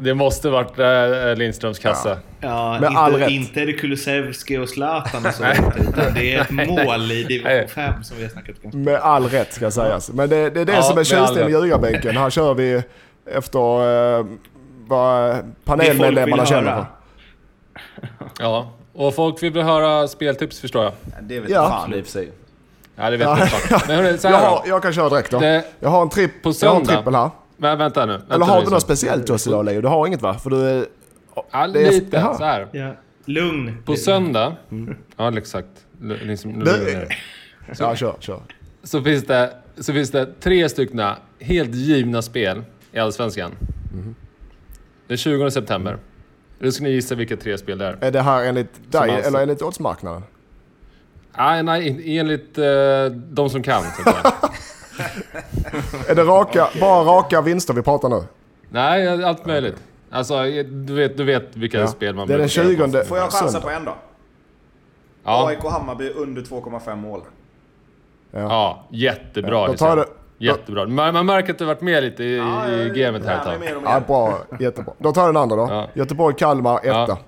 [0.02, 2.18] Det måste varit äh, Lindströms kasse.
[2.40, 3.30] Ja, Med all inte, rätt.
[3.30, 5.44] inte är det Kulusevski och Zlatan och så,
[5.80, 7.68] utan det är ett mål i division Nej.
[7.68, 8.82] 5 som vi har snackat om.
[8.82, 10.12] Med all rätt ska sägas.
[10.12, 12.16] Men det, det är det Ja, som är tjusningen med ljugarbänken.
[12.16, 12.82] Här kör vi
[13.34, 14.26] efter eh,
[14.90, 16.84] vad panelmedlemmarna känner.
[18.38, 20.92] Ja, och folk vill höra speltips förstår jag.
[21.22, 21.68] Det vet Ja.
[21.68, 22.32] fan i och för sig.
[22.96, 23.38] Ja, det vet Ja.
[23.70, 23.80] jag.
[23.88, 24.62] Men hörni, så Jag, här har, då.
[24.68, 25.38] jag kan köra direkt då.
[25.38, 26.96] Det- Jag har en, tripp, På jag har en söndag.
[26.96, 27.30] trippel här.
[27.56, 28.12] Men vänta nu.
[28.12, 28.72] Vänta Eller nu, har du så.
[28.72, 29.80] något speciellt till oss idag Leo?
[29.80, 30.34] Du har inget va?
[30.34, 30.86] För du är...
[31.52, 32.34] Ja, Det är- lite Jaha.
[32.38, 32.66] så här.
[32.72, 32.94] Ja.
[33.24, 33.82] Lugn.
[33.84, 34.56] På söndag,
[35.16, 35.68] ja exakt.
[36.02, 36.62] L- Liksom, Mm.
[36.66, 37.18] Lugn ner.
[37.78, 38.40] Ja, kör, kör.
[38.82, 41.02] så, finns det, så finns det tre stycken
[41.40, 42.62] helt givna spel
[42.92, 43.50] i Allsvenskan.
[43.94, 44.14] Mhm.
[45.10, 45.98] Den 20 september.
[46.58, 47.98] Nu ska ni gissa vilka tre spel det är.
[48.00, 50.22] Är det här enligt dig alltså- eller enligt oddsmarknaden?
[51.38, 52.64] Nej, nej, in- enligt uh,
[53.12, 53.82] de som kan.
[53.82, 54.10] Så.
[56.10, 58.22] Är det raka, bara raka vinster vi pratar nu?
[58.70, 59.76] nej, allt möjligt.
[60.10, 61.86] Alltså, du vet, du vet vilka Ja.
[61.86, 62.90] spel man Det är den brukar göra.
[62.92, 63.94] 20 Får jag chansa på en då?
[65.24, 67.20] Ja, AIK Hammarby under 2,5 mål.
[68.30, 69.60] ja, jättebra.
[69.60, 69.88] Då Christian.
[69.88, 70.06] tar det...
[70.42, 70.86] Jättebra.
[70.86, 73.82] Man, man märker att du varit med lite i, i gamet här ett tag.
[73.84, 74.38] Ja, bra.
[74.60, 74.92] Jättebra.
[74.98, 75.66] Då tar jag den andra då.
[75.70, 75.88] Ja.
[75.94, 76.88] Göteborg-Kalmar, etta.
[77.08, 77.18] Ja.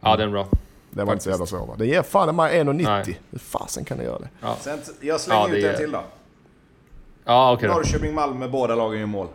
[0.00, 0.46] Ja, den är bra.
[0.90, 1.74] Det var inte så jävla svår va?
[1.78, 2.72] Den ger fan mig 1,90.
[2.72, 3.20] Nej.
[3.30, 4.28] Hur fasen kan den göra det?
[4.60, 6.00] Sen, t- jag slänger Ja, ut en är- till då.
[7.24, 7.74] Ja, okej då.
[7.74, 9.26] Norrköping-Malmö, båda lagen gör mål.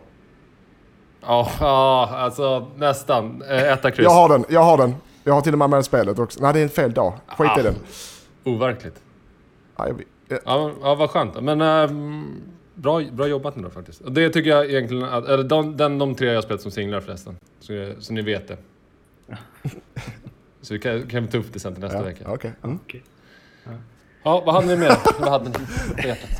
[1.26, 3.42] Ja, ja, alltså nästan.
[3.50, 4.04] Eh, Etta kryss.
[4.04, 4.94] Jag har den, jag har den.
[5.24, 6.40] Jag har till och med med spelet också.
[6.42, 7.12] Nej, det är en fel dag.
[7.28, 7.62] Skit i Ah.
[7.62, 7.74] den.
[8.44, 8.96] Overkligt.
[9.76, 10.38] Ja, jag- Ja,
[10.82, 11.42] ja vad skönt.
[11.42, 12.40] Men ehm,
[12.74, 14.02] bra, bra jobbat nu då faktiskt.
[14.14, 17.00] Det tycker jag egentligen, att, eller de, den, de tre jag har spelat som singlar
[17.00, 17.36] förresten.
[17.60, 18.56] Så, så ni vet det.
[20.60, 22.24] Så vi kan, kan vi ta upp det sen till nästa Ja, vecka.
[22.32, 22.52] okej.
[22.62, 22.78] Mm.
[22.84, 23.02] Okej.
[23.64, 23.70] Ja,
[24.24, 24.92] vad hade ni mer?
[25.20, 25.54] Vad hade ni
[26.02, 26.30] på hjärtat?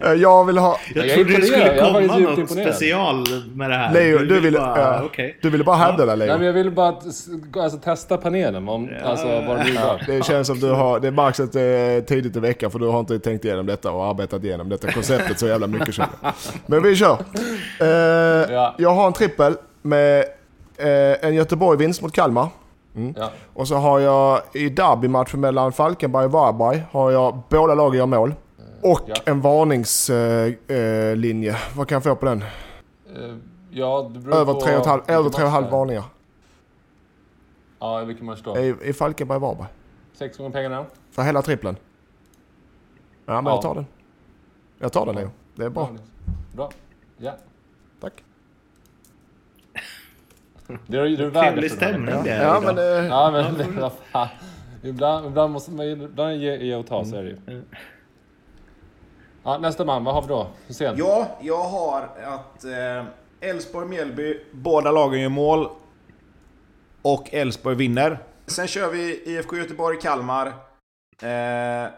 [0.00, 0.78] Eh, Jag vill ha...
[0.94, 2.74] Jag Jag trodde det skulle Jag var komma något imponerad.
[2.74, 3.92] special med det här.
[3.94, 4.78] Leo, du ville, bara...
[4.78, 5.38] ja, okej.
[5.42, 6.36] du ville bara hävda det Nej, Leo.
[6.36, 6.96] men jag ville bara
[7.56, 8.68] alltså, testa panelen.
[8.68, 10.04] Om, alltså vad de gjorde.
[10.06, 12.86] Det känns som du har, det märks att det är tidigt i veckan för du
[12.86, 16.10] har inte tänkt igenom detta och arbetat igenom detta konceptet så jävla mycket känner.
[16.66, 17.18] Men vi kör.
[17.80, 17.86] Eh,
[18.52, 18.74] Ja.
[18.78, 20.18] Jag har en trippel med
[20.76, 22.48] eh, en Göteborg-vinst mot Kalmar.
[23.16, 23.30] Ja.
[23.54, 28.06] Och så har jag i derbymatchen mellan Falkenberg och Varberg har jag båda lagen gör
[28.06, 28.34] mål.
[28.82, 29.14] Och Ja.
[29.24, 31.10] en varningslinje.
[31.10, 31.56] Eh, linje.
[31.76, 32.42] Vad kan jag få på den?
[32.42, 33.36] Eh,
[33.74, 36.04] Ja, det beror Över på 3,5 vilken över match tre och halv varningar.
[37.78, 38.58] Ja, vilken match då?
[38.58, 39.66] I, i Falkenberg och Varberg.
[40.14, 40.84] Sex gånger pengarna?
[41.10, 41.76] För hela trippeln.
[43.26, 43.50] Ja men Ja.
[43.50, 43.86] jag tar den.
[44.78, 45.30] Jag tar den Leo.
[45.54, 45.88] Det är bra.
[46.52, 46.70] Bra.
[47.18, 47.34] Ja.
[50.86, 52.74] Det är, det är Trevlig stämning det är Ja idag.
[52.74, 53.04] men...
[53.04, 53.90] Eh, Ja, men.
[54.84, 57.62] Ibland, ibland måste man ibland ge, ge och ta, så är det ju.
[59.42, 60.46] Ja, nästa man, vad har vi då?
[60.66, 60.94] Hussein?
[60.98, 63.04] Ja, jag har att eh,
[63.50, 65.68] Elfsborg-Mjällby, båda lagen gör mål.
[67.02, 68.18] Och Elfsborg vinner.
[68.46, 70.46] Sen kör vi IFK Göteborg-Kalmar.
[71.22, 71.90] Eh,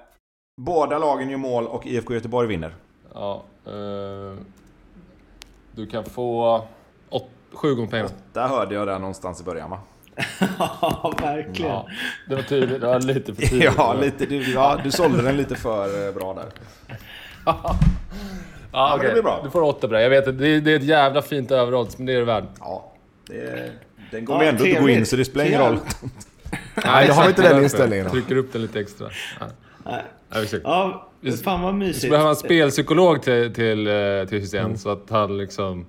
[0.56, 2.74] båda lagen gör mål och IFK Göteborg vinner.
[3.14, 4.38] Ja, eh,
[5.72, 6.62] du kan få
[7.55, 8.11] sju gånger pengarna.
[8.32, 9.78] Där hörde jag det någonstans i början va?
[10.59, 11.70] Ja, verkligen.
[11.70, 11.86] Ja,
[12.28, 12.80] det var tydligt.
[12.80, 13.72] Det var lite för tydligt.
[13.76, 16.46] Ja, lite, du, ja, du sålde den lite för eh, bra där.
[17.44, 17.76] Ja,
[18.72, 19.07] men okej.
[19.09, 19.40] det blir bra.
[19.44, 20.02] Du får åtta bra.
[20.02, 22.24] Jag vet att det, är- det är ett jävla fint överodds, men det är det
[22.24, 22.44] värd.
[22.61, 22.92] Ja,
[23.26, 23.70] det,
[24.11, 25.78] den kommer Ja, ändå inte gå in så det spelar ingen roll.
[26.84, 28.11] Nej, det har vi inte den inställningen.
[28.11, 29.09] Trycker upp den lite extra.
[29.40, 29.46] Ja.
[29.84, 30.02] Nej.
[30.64, 31.09] Ja.
[31.20, 31.98] Ja, fan vad Vi mysigt.
[31.98, 35.86] skulle behöva en spelpsykolog till, till, eh, till Hussein så att han liksom...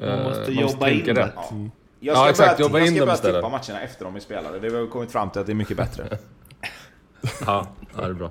[0.00, 1.22] Man eh, måste jobba tänka in det.
[1.22, 1.34] rätt.
[1.34, 1.70] Jag
[2.00, 3.36] Ja, ska exakt, börja, jobba jag in ska dem börja istället.
[3.36, 4.58] tippa matcherna efter de är spelade.
[4.60, 6.18] Det har vi kommit fram till att det är mycket bättre.
[7.46, 8.30] Ja, ja, det är bra.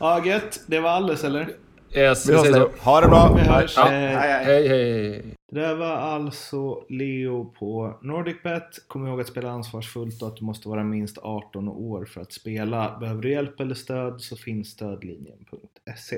[0.00, 0.60] Ja, gött.
[0.66, 1.48] Det var alldeles eller?
[1.94, 2.70] Yes, Vi hörs så.
[2.80, 3.34] Ha det bra!
[3.36, 3.74] Vi hörs.
[3.76, 3.82] Ja.
[3.84, 4.44] Hej, hej.
[4.44, 5.34] Hej, hej, hej.
[5.52, 8.68] Det där var alltså Leo på NordicBet.
[8.88, 12.32] Kom ihåg att spela ansvarsfullt och att du måste vara minst 18 år för att
[12.32, 12.98] spela.
[13.00, 16.16] Behöver du hjälp eller stöd så finns stödlinjen.se.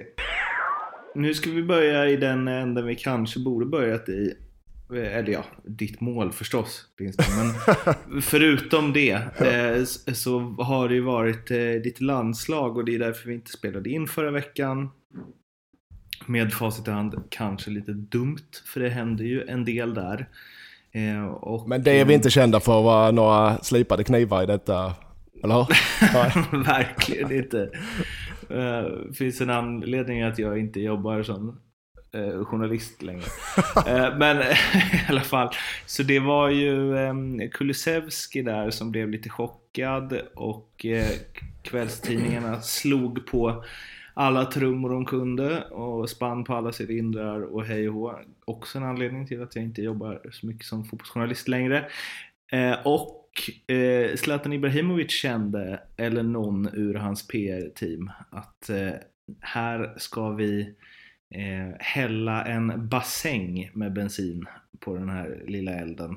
[1.15, 4.35] Nu ska vi börja i den änden vi kanske borde börjat i.
[4.93, 6.85] Eller ja, ditt mål förstås.
[6.99, 9.85] Men förutom det eh,
[10.15, 13.91] så har det ju varit eh, ditt landslag och det är därför vi inte spelade
[13.91, 14.91] in förra veckan
[16.27, 20.29] med facit i hand kanske lite dumt för det händer ju en del där.
[20.93, 24.47] Eh, och, Men det är vi inte kända för att vara några slipade knivar i
[24.47, 24.95] detta.
[25.45, 26.65] Eller hur?
[26.65, 27.71] Verkligen inte.
[28.51, 31.61] Det finns en anledning att jag inte jobbar som
[32.13, 33.25] eh, journalist längre.
[33.87, 35.49] Eh, men i alla fall.
[35.87, 37.15] Så det var ju eh,
[37.53, 40.87] Kulusevski där som blev lite chockad och
[41.63, 43.65] kvällstidningarna slog på
[44.15, 48.19] alla trummor de kunde och spann på alla cylindrar och hej och hå.
[48.45, 51.91] Också en anledning till att jag inte jobbar så mycket som fotbollsjournalist längre.
[52.53, 52.87] Eh,
[53.31, 58.93] och eh, Zlatan Ibrahimovic kände, eller någon ur hans PR-team, att eh,
[59.41, 60.75] här ska vi
[61.35, 64.47] eh, hälla en bassäng med bensin
[64.81, 66.17] på den här lilla elden.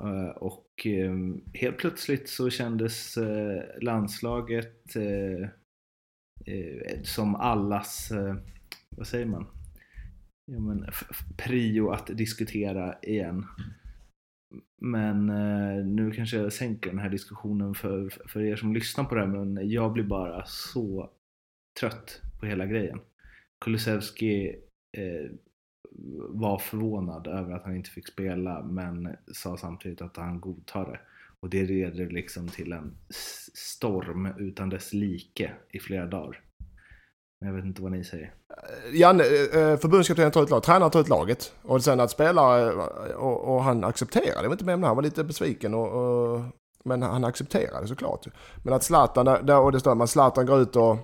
[0.00, 1.14] Eh, och eh,
[1.54, 5.48] helt plötsligt så kändes eh, landslaget eh,
[7.02, 8.12] som allas,
[8.96, 9.46] vad säger man,
[10.46, 10.86] ja, men,
[11.36, 13.46] prio att diskutera igen.
[14.82, 15.26] Men
[16.10, 19.28] nu kanske jag sänker den här diskussionen för, för er som lyssnar på det här
[19.28, 21.10] men jag blir bara så
[21.80, 23.00] trött på hela grejen.
[23.64, 24.48] Kulusevski
[24.96, 25.30] eh,
[26.28, 31.00] var förvånad över att han inte fick spela men sa samtidigt att han godtar det.
[31.40, 32.96] Och det leder liksom till en
[33.54, 36.40] storm utan dess like i flera dagar.
[37.40, 38.34] Men jag vet inte vad ni säger.
[38.50, 41.52] Eh, Janne, eh, eh, förbundskaptenen tar ut laget, tränaren tar ut laget.
[41.62, 42.72] Och sen att spelare,
[43.14, 45.88] och, och han accepterade, jag var inte med om det, han var lite besviken och,
[45.88, 46.40] och
[46.84, 48.26] men han accepterade såklart.
[48.62, 50.96] Men att Zlatan, där, och det står man Zlatan går ut och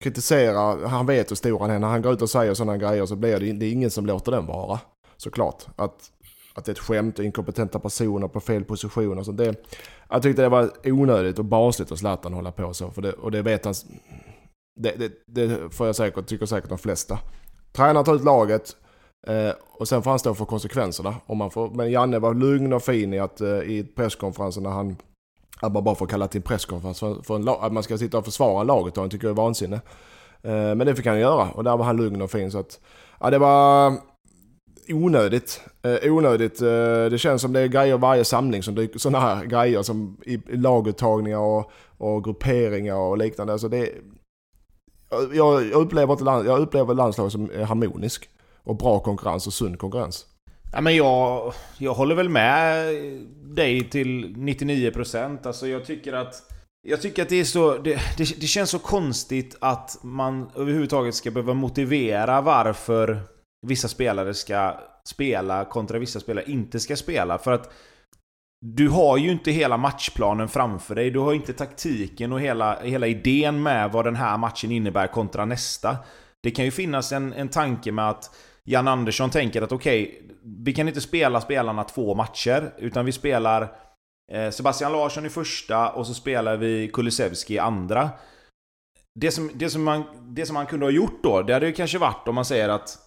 [0.00, 3.06] kritiserar, han vet hur stor han är, när han går ut och säger sådana grejer
[3.06, 4.80] så blir det, det är ingen som låter den vara.
[5.16, 5.66] Såklart.
[5.76, 6.10] Att,
[6.54, 9.38] att det är ett skämt inkompetenta personer på fel position och sånt.
[9.38, 9.66] Det,
[10.10, 12.90] jag tyckte det var onödigt och barnsligt att Zlatan hålla på så.
[12.90, 13.74] För det, och det vet han,
[14.76, 17.18] det, det, det får jag säkert, tycker säkert de flesta.
[17.72, 18.76] Tränaren tar ut laget
[19.26, 21.14] eh, och sen får han stå för konsekvenserna.
[21.26, 24.70] Om man får, men Janne var lugn och fin i att eh, i presskonferensen när
[24.70, 24.96] han
[25.60, 28.18] att man bara får kalla till en presskonferens för, för en, att man ska sitta
[28.18, 29.80] och försvara laget och han tycker det är vansinne.
[30.42, 32.80] Eh, men det fick han göra och där var han lugn och fin så att
[33.20, 33.92] ja, det var
[34.88, 35.60] onödigt.
[35.82, 36.62] Eh, onödigt.
[36.62, 40.16] Eh, det känns som det är grejer varje samling som dyker, sådana här grejer som
[40.26, 43.52] i, i laguttagningar och, och grupperingar och liknande.
[43.52, 43.90] Alltså det,
[45.10, 48.28] jag, jag, upplever inte land, jag upplever landslaget som är harmonisk.
[48.62, 50.26] Och bra konkurrens och sund konkurrens.
[50.72, 52.94] Ja, men jag, jag håller väl med
[53.44, 55.46] dig till 99%.
[55.46, 56.34] Alltså jag tycker att...
[56.88, 57.78] Jag tycker att det är så...
[57.78, 63.20] Det, det, det känns så konstigt att man överhuvudtaget ska behöva motivera varför
[63.66, 67.38] vissa spelare ska spela kontra vissa spelare inte ska spela.
[67.38, 67.72] För att
[68.74, 71.10] du har ju inte hela matchplanen framför dig.
[71.10, 75.44] Du har inte taktiken och hela, hela idén med vad den här matchen innebär kontra
[75.44, 75.96] nästa.
[76.42, 80.22] Det kan ju finnas en, en tanke med att Jan Andersson tänker att okej,
[80.64, 83.72] vi kan inte spela spelarna två matcher, utan vi spelar
[84.32, 88.10] eh, Sebastian Larsson i första och så spelar vi Kulusevski i andra.
[89.20, 90.04] Det som, det, som man,
[90.34, 92.68] det som man kunde ha gjort då, det hade ju kanske varit om man säger
[92.68, 92.98] att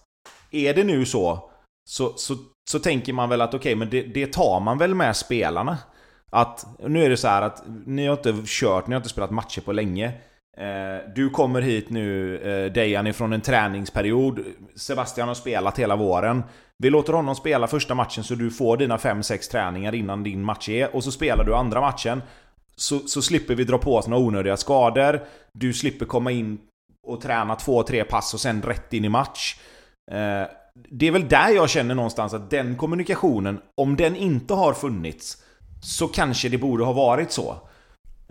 [0.50, 1.50] är det nu så,
[1.88, 2.34] så, så,
[2.70, 5.78] så tänker man väl att okej, men det, det tar man väl med spelarna.
[6.30, 9.30] Att nu är det så här att ni har inte kört, ni har inte spelat
[9.30, 10.06] matcher på länge.
[10.56, 14.40] Eh, Du kommer hit nu, eh, Dejan, ifrån en träningsperiod.
[14.76, 16.42] Sebastian har spelat hela våren.
[16.78, 20.68] Vi låter honom spela första matchen så du får dina 5-6 träningar innan din match
[20.68, 20.96] är.
[20.96, 22.22] Och så spelar du andra matchen.
[22.76, 25.20] Så, så slipper vi dra på oss några onödiga skador.
[25.52, 26.58] Du slipper komma in
[27.06, 29.56] och träna två, tre pass och sen rätt in i match.
[30.10, 34.72] Eh, det är väl där jag känner någonstans att den kommunikationen, om den inte har
[34.72, 35.36] funnits,
[35.82, 37.50] så kanske det borde ha varit så.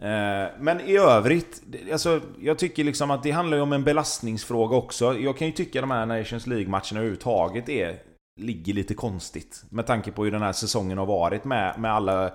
[0.01, 4.75] Eh, men i övrigt, alltså, jag tycker liksom att det handlar ju om en belastningsfråga
[4.75, 5.17] också.
[5.17, 7.95] Jag kan ju tycka att de här Nations League-matcherna överhuvudtaget är,
[8.41, 9.63] ligger lite konstigt.
[9.69, 12.31] Med tanke på hur den här säsongen har varit med, med alla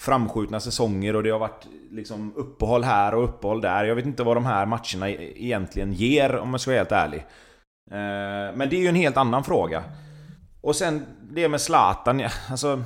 [0.00, 3.84] framskjutna säsonger och det har varit liksom uppehåll här och uppehåll där.
[3.84, 6.92] Jag vet inte vad de här matcherna e- egentligen ger om jag ska vara helt
[6.92, 7.24] ärlig.
[7.90, 9.84] Eh, men det är ju en helt annan fråga.
[10.60, 12.82] Och sen det med Zlatan, alltså...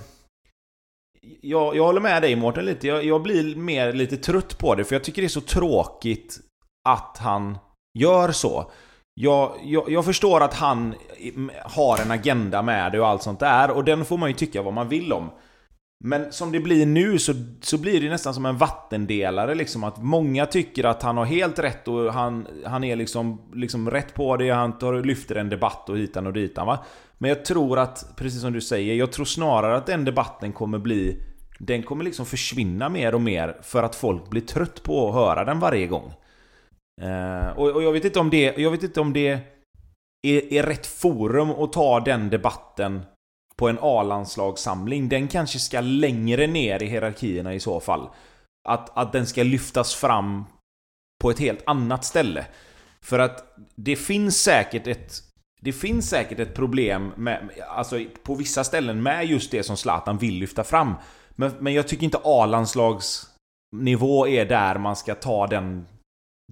[1.41, 2.87] Jag, jag håller med dig Mårten lite.
[2.87, 6.41] Jag, jag blir mer lite trött på det för jag tycker det är så tråkigt
[6.89, 7.59] att han
[7.99, 8.71] gör så.
[9.15, 10.95] Jag, jag, jag förstår att han
[11.65, 14.63] har en agenda med det och allt sånt där och den får man ju tycka
[14.63, 15.31] vad man vill om.
[16.05, 20.03] Men som det blir nu så, så blir det nästan som en vattendelare liksom att
[20.03, 24.37] många tycker att han har helt rätt och han, han är liksom, liksom rätt på
[24.37, 26.85] det, han tar, lyfter en debatt och hitan och ditan va.
[27.19, 30.79] Men jag tror att, precis som du säger, jag tror snarare att den debatten kommer
[30.79, 31.23] bli
[31.59, 35.45] Den kommer liksom försvinna mer och mer för att folk blir trött på att höra
[35.45, 36.13] den varje gång.
[37.03, 39.29] Eh, och, och jag vet inte om det, jag vet inte om det
[40.27, 43.03] är, är rätt forum att ta den debatten
[43.59, 45.09] på en A-landslagssamling.
[45.09, 48.09] Den kanske ska längre ner i hierarkierna i så fall.
[48.69, 50.45] Att, att den ska lyftas fram
[51.23, 52.47] på ett helt annat ställe.
[53.01, 55.23] För att det finns säkert ett
[55.61, 60.19] det finns säkert ett problem med, alltså på vissa ställen med just det som Zlatan
[60.19, 60.95] vill lyfta fram.
[61.31, 65.87] Men, men jag tycker inte A-landslagsnivå är där man ska ta den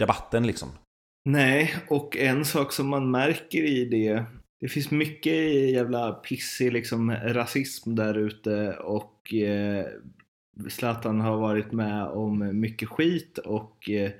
[0.01, 0.69] debatten liksom.
[1.25, 4.25] Nej, och en sak som man märker i det
[4.61, 9.87] det finns mycket jävla pissig liksom rasism där ute och eh,
[10.69, 14.13] Zlatan har varit med om mycket skit och eh,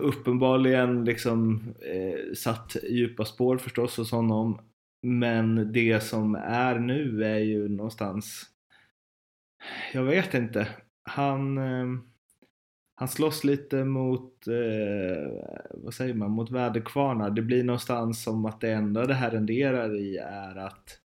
[0.00, 4.60] uppenbarligen liksom eh, satt djupa spår förstås hos honom.
[5.02, 8.50] Men det som är nu är ju någonstans
[9.92, 10.68] jag vet inte.
[11.02, 11.86] Han, eh,
[12.98, 15.32] han slåss lite mot, eh,
[15.70, 17.30] vad säger man, mot väderkvarnar.
[17.30, 21.00] Det blir någonstans som att det enda det här renderar i är att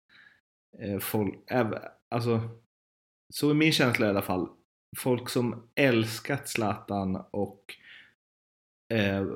[0.78, 2.40] eh, folk, äv- alltså
[3.34, 4.48] så är min känsla i alla fall.
[4.98, 7.64] Folk som älskat Zlatan och
[8.92, 9.26] eh,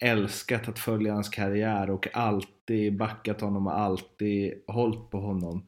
[0.00, 5.66] älskat att följa hans karriär och alltid backat honom och alltid hållit på honom.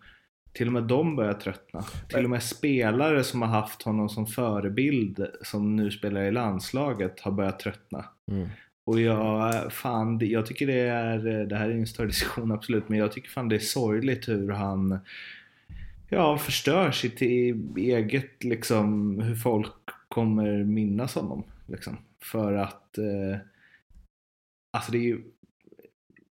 [0.56, 1.84] Till och med de börjar tröttna.
[2.08, 7.20] Till och med spelare som har haft honom som förebild som nu spelar i landslaget
[7.20, 8.04] har börjat tröttna.
[8.30, 8.48] Mm.
[8.84, 12.98] Och jag, fan, jag tycker det är, det här är en större diskussion absolut, men
[12.98, 14.98] jag tycker fan det är sorgligt hur han
[16.08, 19.72] ja, förstör sitt e- eget, liksom, hur folk
[20.08, 21.44] kommer minnas honom.
[21.66, 21.96] Liksom.
[22.20, 23.38] För att, eh,
[24.72, 25.22] alltså det är ju,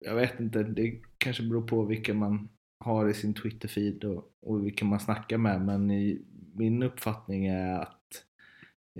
[0.00, 2.48] jag vet inte, det kanske beror på vilka man
[2.84, 6.22] har i sin Twitter-feed och, och vilka man snackar med, men i,
[6.54, 8.24] min uppfattning är att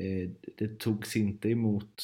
[0.01, 2.03] eh, det togs inte emot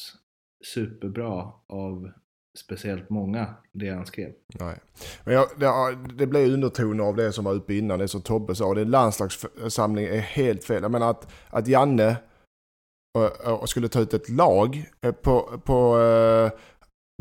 [0.73, 2.11] superbra av
[2.57, 4.31] speciellt många, det han skrev.
[4.59, 4.79] Nej.
[5.23, 8.55] Men jag, det, det blev undertoner av det som var uppe innan, det som Tobbe
[8.55, 8.73] sa.
[8.73, 10.81] Det landslagssamling är helt fel.
[10.81, 12.15] Jag menar att, att Janne
[13.13, 15.97] och, och skulle ta ut ett lag eh, på, på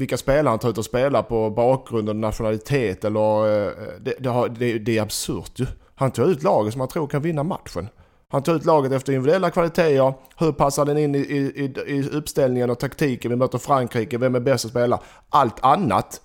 [0.00, 3.66] vilka spelare han tar ut och spelar på bakgrund och nationalitet eller...
[3.66, 5.66] eh, Det, det, har, det, det är absurt ju.
[5.94, 7.88] Han tar ut laget som han tror kan vinna matchen.
[8.32, 10.14] Han tar ut laget efter individuella kvaliteter.
[10.36, 13.30] Hur passar den in i, i, i, uppställningen och taktiken?
[13.30, 14.18] Vi möter Frankrike.
[14.18, 15.00] Vem är bäst att spela?
[15.28, 16.20] Allt annat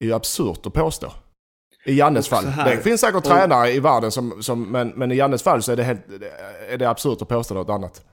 [0.00, 1.12] är ju absurt att påstå.
[1.86, 2.44] I Jannes fall.
[2.64, 5.72] Det finns säkert och- tränare i världen som, som men, men i Jannes fall så
[5.72, 6.00] är det, helt,
[6.70, 8.04] är det absurt att påstå något annat.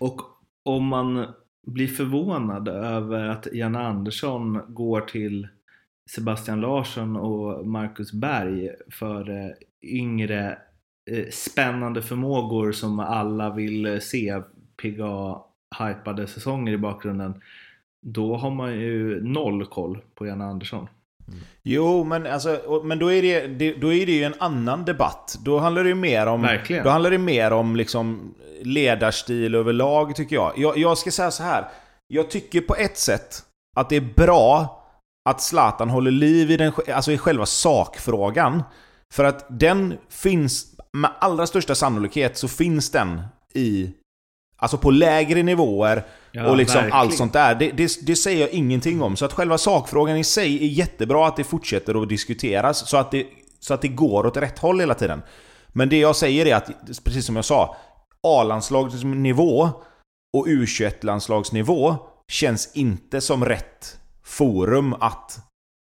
[0.00, 0.20] Och
[0.64, 1.26] om man
[1.66, 5.48] blir förvånad över att Janne Andersson går till
[6.10, 9.50] Sebastian Larsson och Marcus Berg för eh,
[9.82, 10.58] yngre
[11.10, 14.42] eh, spännande förmågor som alla vill se
[14.82, 15.38] pigga
[15.78, 17.42] hypade säsonger i bakgrunden.
[18.00, 20.88] Då har man ju noll koll på Janne Andersson.
[21.62, 25.38] Jo, men, alltså, men då, är det, det, då är det ju en annan debatt.
[25.44, 26.84] Då handlar det ju mer om, Verkligen.
[26.84, 30.52] då handlar det mer om liksom ledarstil överlag, tycker jag.
[30.56, 30.78] jag.
[30.78, 31.68] Jag ska säga så här.
[32.08, 33.42] Jag tycker på ett sätt
[33.76, 34.78] att det är bra
[35.28, 38.62] att Zlatan håller liv i, den, alltså i själva sakfrågan.
[39.14, 43.22] För att den finns, med allra största sannolikhet så finns den
[43.54, 43.90] i
[44.56, 46.98] Alltså på lägre nivåer Ja, och liksom verkligen.
[46.98, 47.54] allt sånt där.
[47.54, 49.16] Det, det, det säger jag ingenting om.
[49.16, 53.10] Så att själva sakfrågan i sig är jättebra att det fortsätter att diskuteras så att
[53.10, 53.26] det,
[53.60, 55.22] så att det går åt rätt håll hela tiden.
[55.68, 56.70] Men det jag säger är att,
[57.04, 57.76] precis som jag sa,
[58.22, 59.70] A-landslagsnivå
[60.36, 61.96] och U21-landslagsnivå
[62.28, 65.38] känns inte som rätt forum att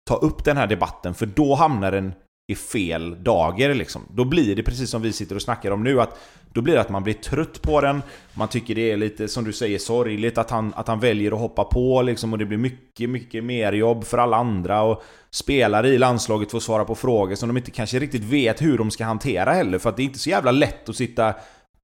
[0.09, 2.13] ta upp den här debatten, för då hamnar den
[2.49, 4.01] i fel dager liksom.
[4.13, 6.19] Då blir det precis som vi sitter och snackar om nu, att
[6.53, 8.01] då blir det att man blir trött på den,
[8.33, 11.39] man tycker det är lite, som du säger, sorgligt att han, att han väljer att
[11.39, 15.89] hoppa på liksom, och det blir mycket, mycket mer jobb för alla andra och spelare
[15.89, 19.05] i landslaget får svara på frågor som de inte kanske riktigt vet hur de ska
[19.05, 21.33] hantera heller, för att det är inte så jävla lätt att sitta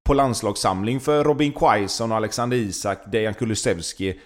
[0.04, 4.20] på landslagssamling för Robin Quaison, Alexander Isak, Dejan Kulusevski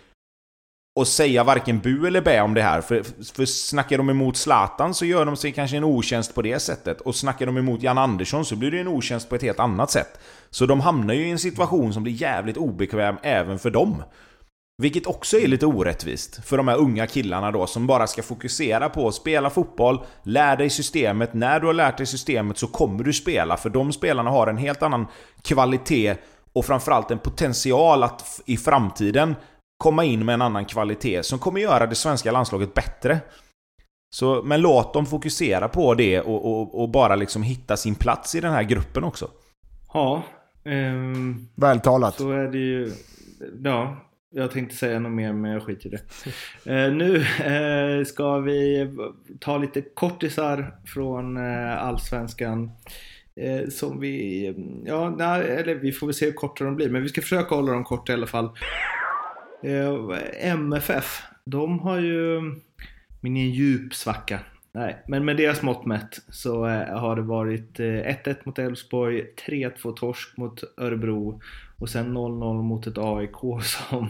[1.00, 2.82] och säga varken bu eller bä om det här.
[2.82, 3.04] För,
[3.36, 7.02] för snackar de emot Zlatan så gör de sig kanske en otjänst på det sättet.
[7.02, 9.91] Och snackar de emot Jan Andersson så blir det en otjänst på ett helt annat
[9.91, 10.20] sätt.
[10.50, 14.04] Så de hamnar ju i en situation som blir jävligt obekväm även för dem.
[14.82, 18.89] Vilket också är lite orättvist för de här unga killarna då som bara ska fokusera
[18.89, 21.34] på att spela fotboll, lär dig systemet.
[21.34, 24.58] När du har lärt dig systemet så kommer du spela för de spelarna har en
[24.58, 25.08] helt annan
[25.41, 26.16] kvalitet
[26.54, 29.36] och framförallt en potential att i framtiden
[29.80, 33.20] komma in med en annan kvalitet som kommer göra det svenska landslaget bättre.
[34.16, 38.36] Så, men låt dem fokusera på det och, och, och bara liksom hitta sin plats
[38.36, 39.28] i den här gruppen också.
[39.94, 40.24] Ja,
[40.66, 42.16] ehm, Väl talat.
[42.16, 42.92] Så är det ju.
[43.64, 43.98] Ja,
[44.32, 46.02] jag tänkte säga något mer men jag skiter i det.
[46.72, 47.16] Eh, nu
[47.46, 48.90] eh, ska vi
[49.40, 52.72] ta lite kortisar från eh, Allsvenskan.
[53.36, 54.46] Eh, som vi,
[54.86, 57.56] ja, nej, eller vi får väl se hur korta de blir men vi ska försöka
[57.56, 58.50] hålla dem korta i alla fall.
[59.62, 62.41] Eh, MFF, de har ju
[63.22, 64.39] min en djup svacka.
[64.72, 69.26] Nej, men med deras mått mätt så eh, har det varit eh, 1-1 mot Elfsborg,
[69.47, 71.41] 3-2 torsk mot Örebro
[71.78, 74.10] och sen 0-0 mot ett AIK som,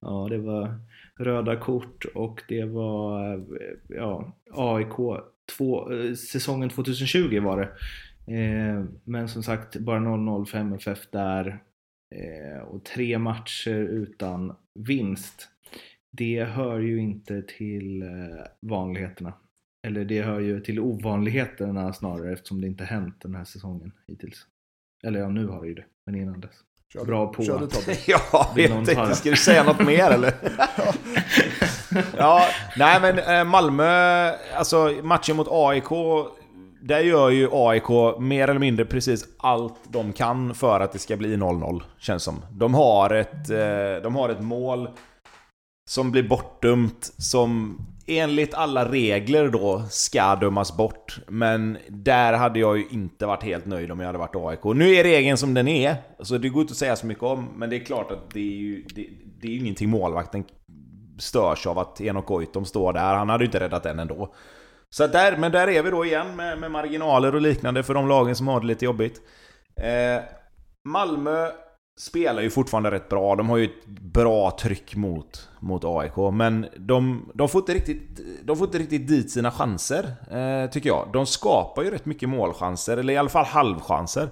[0.00, 0.78] ja det var
[1.16, 3.40] röda kort och det var,
[3.88, 5.22] ja, AIK
[5.56, 7.68] två, säsongen 2020 var det.
[9.04, 11.60] Men som sagt bara 0-0 för MFF där
[12.66, 15.48] och tre matcher utan vinst.
[16.10, 18.08] Det hör ju inte till eh,
[18.60, 19.32] vanligheterna.
[19.86, 24.46] Eller det hör ju till ovanligheterna snarare eftersom det inte hänt den här säsongen hittills.
[25.04, 25.84] Eller ja, nu har det ju det.
[26.06, 26.54] Men innan dess.
[26.92, 27.66] Kör Bra på Kör du.
[28.06, 30.34] Ja, jag tänkte, ska du säga något mer eller?
[32.16, 32.42] ja,
[32.76, 33.84] nej men eh, Malmö,
[34.54, 35.90] alltså matchen mot AIK,
[36.82, 41.16] där gör ju AIK mer eller mindre precis allt de kan för att det ska
[41.16, 42.44] bli 0-0, känns som.
[42.50, 44.88] De har ett, eh, de har ett mål
[45.90, 51.18] som blir bortdömt, som enligt alla regler då ska dömas bort.
[51.28, 54.64] Men där hade jag ju inte varit helt nöjd om jag hade varit AIK.
[54.64, 57.48] Nu är regeln som den är, så det går inte att säga så mycket om.
[57.56, 59.08] Men det är klart att det är ju det,
[59.40, 60.44] det är ju ingenting målvakten
[61.18, 63.14] störs av att Enok Goitom står där.
[63.14, 64.34] Han hade ju inte räddat den ändå.
[64.94, 68.08] Så där, men där är vi då igen med, med marginaler och liknande för de
[68.08, 69.20] lagen som har det lite jobbigt.
[69.76, 70.22] Eh,
[70.84, 71.48] Malmö
[71.98, 73.36] spelar ju fortfarande rätt bra.
[73.36, 76.32] De har ju ett bra tryck mot, mot AIK.
[76.32, 80.88] Men de, de, får inte riktigt, de får inte riktigt dit sina chanser, eh, tycker
[80.88, 81.08] jag.
[81.12, 84.28] De skapar ju rätt mycket målchanser, eller i alla fall halvchanser.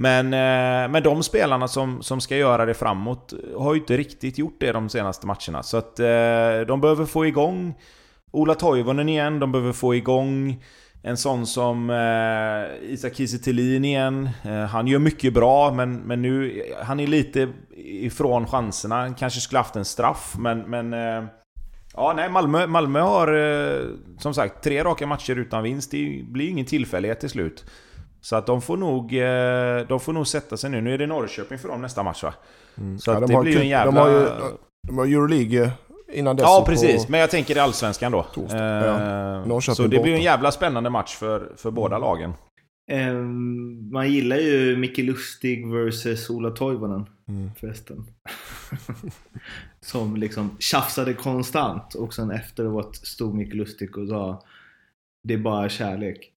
[0.00, 4.38] Men, eh, men de spelarna som, som ska göra det framåt har ju inte riktigt
[4.38, 5.62] gjort det de senaste matcherna.
[5.62, 7.74] Så att eh, de behöver få igång
[8.30, 10.62] Ola Toivonen igen, de behöver få igång
[11.02, 14.28] en sån som eh, Isak Kiese igen.
[14.44, 16.62] Eh, han gör mycket bra, men, men nu...
[16.82, 18.94] Han är lite ifrån chanserna.
[18.94, 20.58] Han kanske skulle haft en straff, men...
[20.58, 21.24] men eh,
[21.94, 23.86] ja, nej, Malmö, Malmö har eh,
[24.18, 25.90] som sagt tre raka matcher utan vinst.
[25.90, 27.64] Det blir ju ingen tillfällighet till slut.
[28.20, 30.80] Så att de får nog, eh, de får nog sätta sig nu.
[30.80, 32.34] Nu är det Norrköping för dem nästa match va?
[32.98, 33.92] Så Ja, att de det blir ju en jävla...
[33.92, 34.28] De har ju
[34.88, 35.70] de har Euroleague
[36.12, 36.44] innan dess.
[36.44, 38.22] Ja på- precis, men jag tänker i Allsvenskan då.
[38.22, 38.94] Torsdag, ja.
[39.40, 40.10] Eh, Norrköping så det blir ju en borta.
[40.10, 40.22] Mm.
[40.24, 42.32] jävla spännande match för, för båda lagen.
[42.90, 47.50] Ehm, man gillar ju Micke Lustig versus Ola Toivonen Mm.
[47.60, 48.06] förresten.
[49.80, 54.42] Som liksom tjafsade konstant och sen efteråt stod Micke Lustig och sa
[55.28, 56.32] Det är bara kärlek.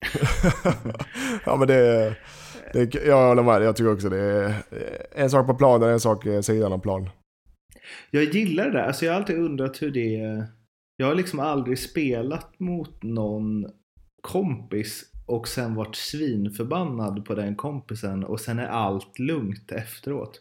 [1.46, 2.14] ja men det,
[2.72, 3.62] det jag håller med.
[3.62, 4.54] Jag tycker också det är
[5.14, 7.10] en sak på planen, en sak i sidan av plan.
[8.10, 8.86] Jag gillar det där.
[8.86, 10.46] Alltså jag har alltid undrat hur det är.
[10.96, 13.66] Jag har liksom aldrig spelat mot någon
[14.22, 20.40] kompis och sen varit svinförbannad på den kompisen och sen är allt lugnt efteråt.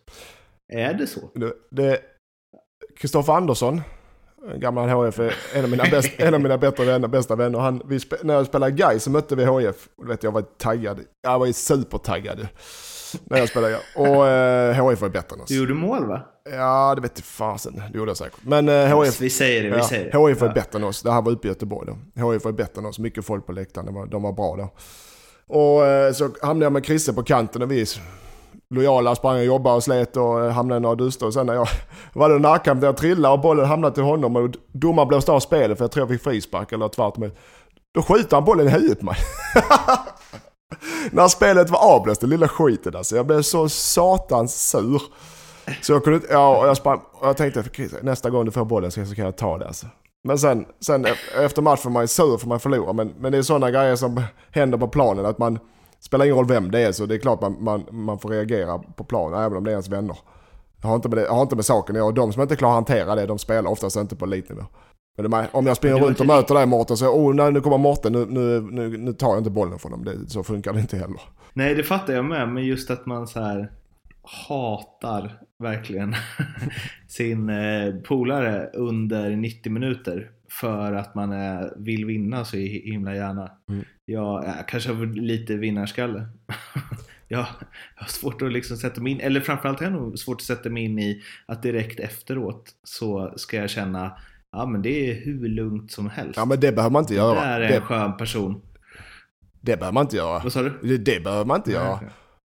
[0.74, 1.30] Är det så?
[1.72, 2.02] Det-
[2.98, 3.82] Kristoffer Andersson,
[4.52, 5.20] en gammal HF,
[5.56, 7.60] en av mina, bäst, en av mina bättre vänner, bästa vänner.
[7.60, 9.90] Han, vi, när jag spelade Gais så mötte vi HF.
[9.96, 11.00] Och vet, jag var taggad.
[11.22, 12.48] Jag var ju supertaggad
[13.24, 13.78] när jag spelade.
[13.96, 15.48] Och eh, HF var bättre än oss.
[15.48, 16.22] Du gjorde mål va?
[16.52, 17.82] Ja, det vet jag fasen.
[17.92, 18.40] Det gjorde jag säkert.
[18.42, 20.30] Men eh, HF, Vi säger det, vi Ja, säger det.
[20.30, 20.54] HIF var Ja.
[20.54, 21.02] bättre än oss.
[21.02, 22.32] Det här var uppe i Göteborg då.
[22.34, 23.00] HIF var bättre än oss.
[23.00, 23.86] Mycket folk på läktaren.
[23.86, 24.74] De var, de var bra då.
[25.56, 27.86] Och eh, så hamnade jag med Chrisse på kanten och vi
[28.70, 31.26] lojala sprang och jobbade och slet och eh, hamnade i några duster.
[31.26, 31.68] Och sen när jag
[32.14, 35.32] var det en närkamp där jag trillade och bollen hamnade till honom och domaren blåste
[35.32, 37.32] av spelet för jag tror jag fick frispark eller tvärtom.
[37.96, 39.16] Då skjuter han bollen i huvudet på mig.
[41.12, 43.16] när spelet var avblåst, den lilla skiten alltså.
[43.16, 45.02] Jag blev så satans sur.
[45.82, 47.64] Så jag kunde inte, ja, och jag, sprang, och jag tänkte
[48.02, 49.86] nästa gång du får bollen så kan jag ta det alltså.
[50.24, 51.10] Men sen, sen e-
[51.44, 52.94] efter matchen får man ju sur för man förlorar.
[52.94, 55.26] Men, men det är sådana grejer som händer på planen.
[55.26, 55.60] Att man
[56.00, 58.80] spelar ingen roll vem det är så det är klart man, man, man får reagera
[58.80, 60.18] på planen även om det är ens vänner.
[60.82, 62.12] Jag har inte med, det, jag har inte med saken att göra.
[62.12, 64.62] De som inte klarar att hantera det, de spelar oftast inte på elitnivå.
[65.18, 67.78] Men är, om jag springer runt och möter dig Mårten så oh, nej, nu kommer
[67.78, 70.04] Mårten, nu, nu, nu, nu tar jag inte bollen från dem.
[70.06, 71.22] Det, så funkar det inte heller.
[71.54, 72.50] Nej, det fattar jag med.
[72.50, 73.72] Men just att man så här
[74.48, 76.16] hatar verkligen
[77.08, 83.16] sin eh, polare under 90 minuter för att man eh, vill vinna så hi- himla
[83.16, 83.52] gärna.
[83.70, 83.86] Mm.
[84.06, 86.26] Jag, jag kanske har lite vinnarskalle.
[87.28, 87.46] jag,
[87.96, 90.42] jag har svårt att liksom sätta mig in, eller framförallt har jag nog svårt att
[90.42, 94.18] sätta mig in i att direkt efteråt så ska jag känna
[94.54, 96.34] Ja men det är hur lugnt som helst.
[96.38, 97.40] Ja men det behöver man inte det göra.
[97.42, 98.62] där är Det, en skön person.
[99.62, 100.40] det behöver man inte göra.
[100.44, 100.80] Vad sa du?
[100.84, 101.94] Det, det behöver man inte Nej, göra.
[101.94, 102.08] okej.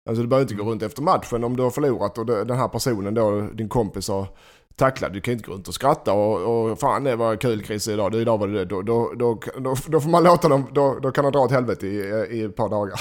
[0.10, 2.58] Alltså du behöver inte gå runt efter matchen om du har förlorat och det- den
[2.58, 4.28] här personen då, din kompis har
[4.76, 5.14] tacklat.
[5.14, 8.12] Du kan inte gå runt och skratta och, och fan det var kul Chris idag.
[8.12, 9.40] Det, idag var det då, då, då,
[9.88, 11.98] då, får man låta dem, då, då kan de dra åt helvete i,
[12.32, 13.00] i ett par dagar.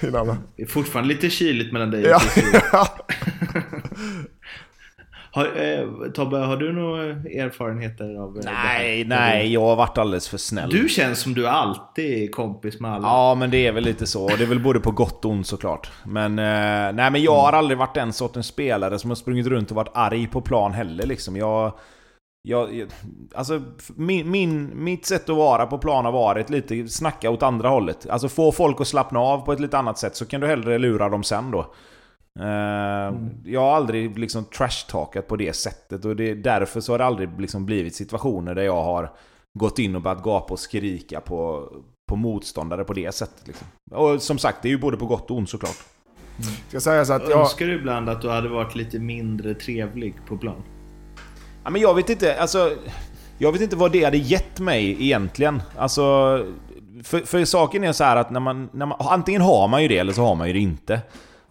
[0.08, 0.36] Innan.
[0.56, 2.20] Det är fortfarande lite kyligt mellan dig och
[2.72, 2.86] ja.
[5.34, 7.04] Har, eh, Tobbe, har du några
[7.44, 8.78] erfarenheter av eh, det här?
[8.78, 10.70] Nej, nej, jag har varit alldeles för snäll.
[10.70, 13.08] Du känns som du alltid är kompis med alla.
[13.08, 14.28] Ja, men det är väl lite så.
[14.28, 15.90] Det är väl både på gott och ont såklart.
[16.04, 19.70] Men, eh, nej, men jag har aldrig varit den sortens spelare som har sprungit runt
[19.70, 21.36] och varit arg på plan heller liksom.
[21.36, 21.72] Jag...
[22.48, 22.88] Jag, jag-
[23.34, 23.62] alltså,
[23.96, 28.06] min, min, mitt sätt att vara på plan har varit lite snacka åt andra hållet.
[28.10, 30.78] Alltså få folk att slappna av på ett lite annat sätt så kan du hellre
[30.78, 31.74] lura dem sen då.
[32.40, 33.14] Eh,
[33.44, 37.40] Jag har aldrig liksom trash-talkat på det sättet och det, därför så har det aldrig
[37.40, 39.12] liksom blivit situationer där jag har
[39.58, 41.68] gått in och börjat gapa och skrika på,
[42.08, 43.46] på motståndare på det sättet.
[43.46, 43.66] Liksom.
[43.90, 45.76] Och som sagt, det är ju både på gott och ont såklart.
[46.68, 47.40] Ska sägas att jag...
[47.40, 50.62] Önskar du ibland att du hade varit lite mindre trevlig på plan?
[51.64, 52.72] Ja, men jag vet inte, alltså...
[53.38, 55.62] Jag vet inte vad det hade gett mig egentligen.
[55.76, 56.02] Alltså...
[57.04, 58.98] För, för saken är så här att när man, när man...
[59.00, 61.00] Antingen har man ju det eller så har man ju det inte.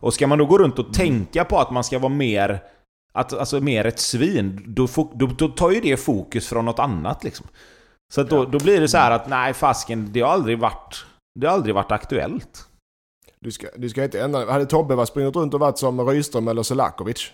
[0.04, 2.64] Och ska man då gå runt och tänka på att man ska vara mer...
[3.14, 7.24] Att, alltså mer ett svin, då, då, då tar ju det fokus från något annat
[7.24, 7.47] liksom.
[8.14, 11.06] Så att då, då blir det så här att nej fasken, det har aldrig varit...
[11.39, 12.68] Det har aldrig varit aktuellt.
[13.39, 16.47] Du ska, du ska inte ändra Hade Tobbe varit sprungit runt och varit som Rydström
[16.47, 17.32] eller Selakovic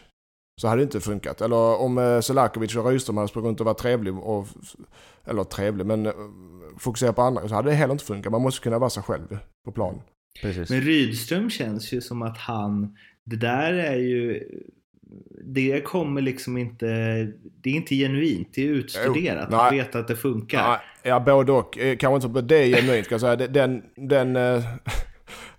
[0.61, 1.41] så hade det inte funkat.
[1.41, 4.47] Eller om eh, Selakovic och Rydström hade sprungit runt och varit trevlig och...
[5.25, 6.13] Eller trevlig, men eh,
[6.77, 8.31] fokusera på andra så hade det heller inte funkat.
[8.31, 10.01] Man måste kunna vara sig själv på planen.
[10.41, 10.69] Precis.
[10.69, 12.97] Men Rydström känns ju som att han...
[13.23, 14.43] Det där är ju...
[15.43, 16.85] Det kommer liksom inte...
[17.61, 18.49] Det är inte genuint.
[18.53, 19.47] Det är utstuderat.
[19.51, 20.57] Jo, Man vet att det funkar.
[20.57, 21.77] Ja, ja, både och.
[21.77, 23.35] Eh, Kanske inte det är genuint ska jag säga.
[23.35, 23.83] Den...
[23.95, 24.37] den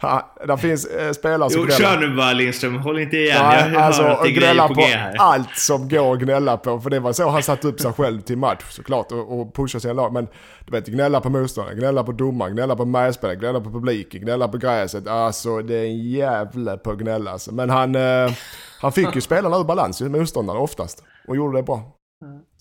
[0.00, 1.84] ha, där finns eh, spelare som Jo, gnäller.
[1.84, 2.76] kör nu bara Lindström.
[2.76, 3.42] Håll inte igen.
[3.42, 4.82] Nej, jag alltså hör att det gnälla på på
[5.18, 6.80] allt som går att gnälla på.
[6.80, 9.82] För det var så han satte upp sig själv till match såklart och, och pushade
[9.82, 10.12] sina lag.
[10.12, 10.28] Men
[10.66, 14.48] du vet, gnälla på motståndaren, gnälla på domaren, gnälla på medspelare, gnälla på publiken, gnälla
[14.48, 15.08] på gräset.
[15.08, 17.54] Alltså det är en jävla på att gnälla alltså.
[17.54, 18.32] Men han, eh,
[18.80, 21.04] han fick ju spelarna ur balans ju, motståndaren oftast.
[21.28, 21.96] Och gjorde det bra.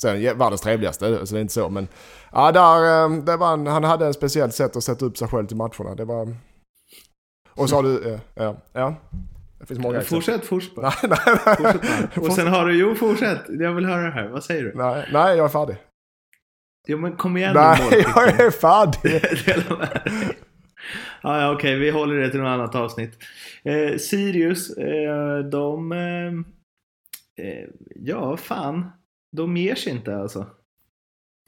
[0.01, 1.69] Sen världens trevligaste, så det är inte så.
[1.69, 1.87] Men
[2.31, 5.27] ja, där, eh, det var en, han hade en speciellt sätt att sätta upp sig
[5.27, 5.95] själv till matcherna.
[5.95, 6.35] Det var...
[7.55, 8.13] Och så har du...
[8.13, 8.95] Eh, ja, ja.
[9.59, 10.15] Det finns många exempel.
[10.15, 10.75] Fortsätt, fortsätt.
[10.75, 10.93] bara.
[11.03, 11.55] Nej, nej, nej.
[11.55, 12.21] Fortsätt bara.
[12.27, 13.41] Och sen har du, jo fortsätt.
[13.47, 14.27] Jag vill höra det här.
[14.27, 14.73] Vad säger du?
[14.75, 15.77] Nej, nej, jag är färdig.
[16.87, 17.79] Jo men kom igen Nej,
[18.15, 19.21] jag är färdig.
[21.21, 23.17] Ja, ja, okej, vi håller det till något annat avsnitt.
[23.63, 25.91] Eh, Sirius, eh, de...
[25.91, 26.33] Eh,
[27.45, 28.91] eh, ja, fan.
[29.31, 30.45] De ger sig inte alltså.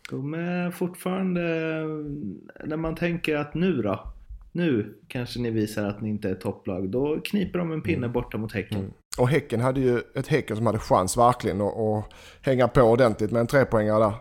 [0.09, 1.41] De är fortfarande...
[2.63, 4.10] När man tänker att nu då?
[4.51, 6.89] Nu kanske ni visar att ni inte är topplag.
[6.89, 8.77] Då kniper de en pinne borta mot Häcken.
[8.79, 8.91] Mm.
[9.17, 12.05] Och Häcken hade ju ett Häcken som hade chans verkligen att, att
[12.41, 14.13] hänga på ordentligt med en trepoängare där.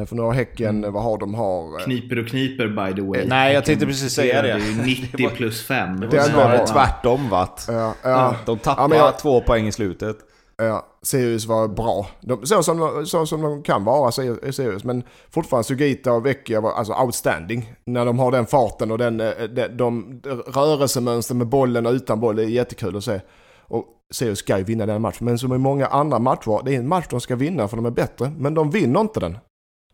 [0.00, 1.34] Eh, För nu har Häcken, vad har de?
[1.34, 3.24] Har, eh, Kniper och kniper by the way.
[3.28, 4.50] Nej, jag tänkte precis säga det.
[4.52, 6.00] är ju 90 plus 5.
[6.00, 7.60] Det Det var är snarare tvärtom vart.
[7.68, 10.16] ja, ja, De tappade Ja, men jag- två poäng i slutet
[10.64, 12.06] ja, Sirius var bra.
[12.20, 14.84] De, så, som, de- så som de kan vara, Sirius.
[14.84, 17.74] Men fortfarande Sugita och Vecchia var alltså outstanding.
[17.86, 22.20] När de har den farten och den, eh, de, de, rörelsemönster med bollen och utan
[22.20, 22.36] boll.
[22.36, 23.20] Det är jättekul att se.
[23.60, 25.24] Och Sirius ska ju vinna den matchen.
[25.24, 27.86] Men som i många andra matcher, det är en match de ska vinna för de
[27.86, 28.32] är bättre.
[28.38, 29.38] Men de vinner inte den.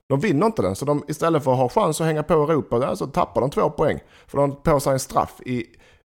[0.08, 2.96] De vinner inte den, så de, istället för att ha chans att hänga på Europa,
[2.96, 3.98] så tappar de två poäng.
[4.26, 5.64] För de har på sig en straff i,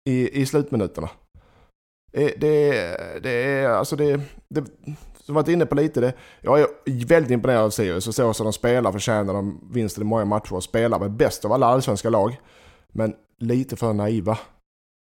[0.08, 1.08] i, i slutminuterna.
[2.12, 2.70] Eh, det,
[3.22, 4.64] det, är, alltså det, det,
[5.24, 8.44] som varit inne på lite, det, jag är väldigt imponerad av Sirius och så som
[8.44, 12.10] de spelar förtjänar de vinsten i många matcher och spelar med bäst av alla allsvenska
[12.10, 12.40] lag.
[12.92, 14.38] Men lite för naiva.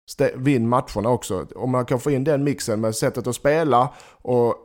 [0.09, 1.47] Stä, vinn matcherna också.
[1.55, 4.55] Om man kan få in den mixen med sättet att spela och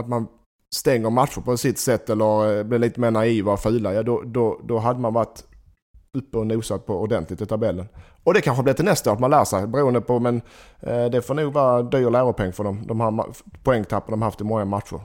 [0.00, 0.26] att man
[0.74, 4.22] stänger matcher på sitt sätt eller eh, blir lite mer naiva och fula, ja då,
[4.22, 5.44] då, då hade man varit
[6.18, 7.88] uppe och nosat på ordentligt i tabellen.
[8.24, 10.42] Och det kanske blir till nästa år att man lär sig beroende på, men
[10.80, 12.86] eh, det får nog vara dyr läropeng för dem.
[12.86, 13.24] De här
[13.62, 15.00] poängtappen de haft i många matcher.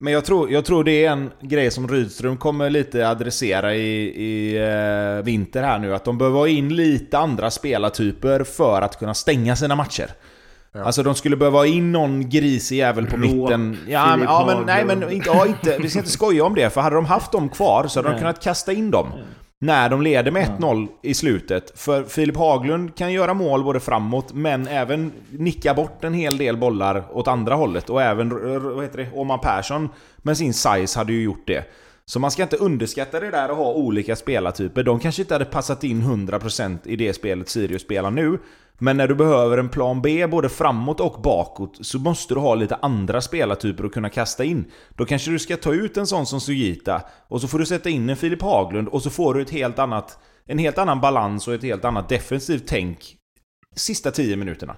[0.00, 4.06] Men jag tror, jag tror det är en grej som Rydström kommer lite adressera i,
[4.06, 5.94] i eh, vinter här nu.
[5.94, 10.10] Att de behöver ha in lite andra spelartyper för att kunna stänga sina matcher.
[10.72, 10.84] Ja.
[10.84, 13.78] Alltså de skulle behöva ha in någon grisig jävel på Rå, mitten.
[13.88, 16.70] Ja, men, ja, men, nej, men inte, ja, inte, vi ska inte skoja om det.
[16.70, 18.20] För hade de haft dem kvar så hade de Nej.
[18.20, 19.08] kunnat kasta in dem.
[19.58, 21.78] När de leder med 1-0 i slutet.
[21.78, 26.56] För Filip Haglund kan göra mål både framåt, men även nicka bort en hel del
[26.56, 27.90] bollar åt andra hållet.
[27.90, 28.28] Och även,
[28.74, 31.64] vad heter det, Åman Persson med sin size hade ju gjort det.
[32.04, 34.82] Så man ska inte underskatta det där att ha olika spelartyper.
[34.82, 38.38] De kanske inte hade passat in 100% i det spelet Sirius spelar nu.
[38.78, 42.54] Men när du behöver en plan B både framåt och bakåt så måste du ha
[42.54, 44.64] lite andra spelartyper att kunna kasta in.
[44.96, 47.88] Då kanske du ska ta ut en sån som Sugita och så får du sätta
[47.88, 51.48] in en Filip Haglund och så får du ett helt annat, en helt annan balans
[51.48, 53.16] och ett helt annat defensivt tänk
[53.76, 54.76] sista 10 minuterna.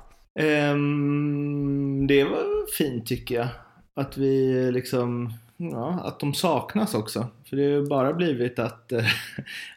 [0.72, 3.48] Um, det var fint tycker jag.
[3.96, 7.26] Att vi eh, liksom, ja, att de saknas också.
[7.44, 9.04] För det har ju bara blivit att, eh,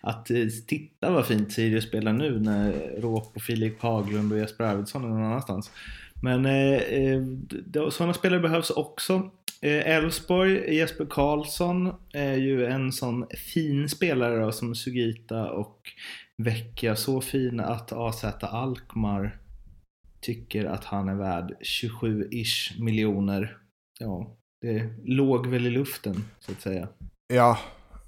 [0.02, 0.26] att
[0.68, 2.72] titta vad fint Sirius spelar nu när
[3.02, 5.72] Råp och Filip Haglund och Jesper Arvidsson är någon annanstans.
[6.22, 7.22] Men eh, eh
[7.90, 9.32] sådana spelare behövs också.
[9.62, 15.78] Eh, Elfsborg, Jesper Karlsson är ju en sån fin spelare då, som Sugita och
[16.38, 16.96] Vecchia.
[16.96, 19.38] Så fin att AZ Alkmaar
[20.22, 23.58] tycker att han är värd 27-ish miljoner.
[24.00, 26.88] Ja, det låg väl i luften så att säga.
[27.34, 27.58] Ja,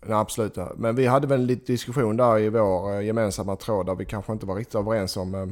[0.02, 0.58] nej, absolut.
[0.58, 0.74] Ja.
[0.78, 4.34] Men vi hade väl lite diskussion där i vår eh, gemensamma tråd där vi kanske
[4.34, 5.48] inte var riktigt överens om eh,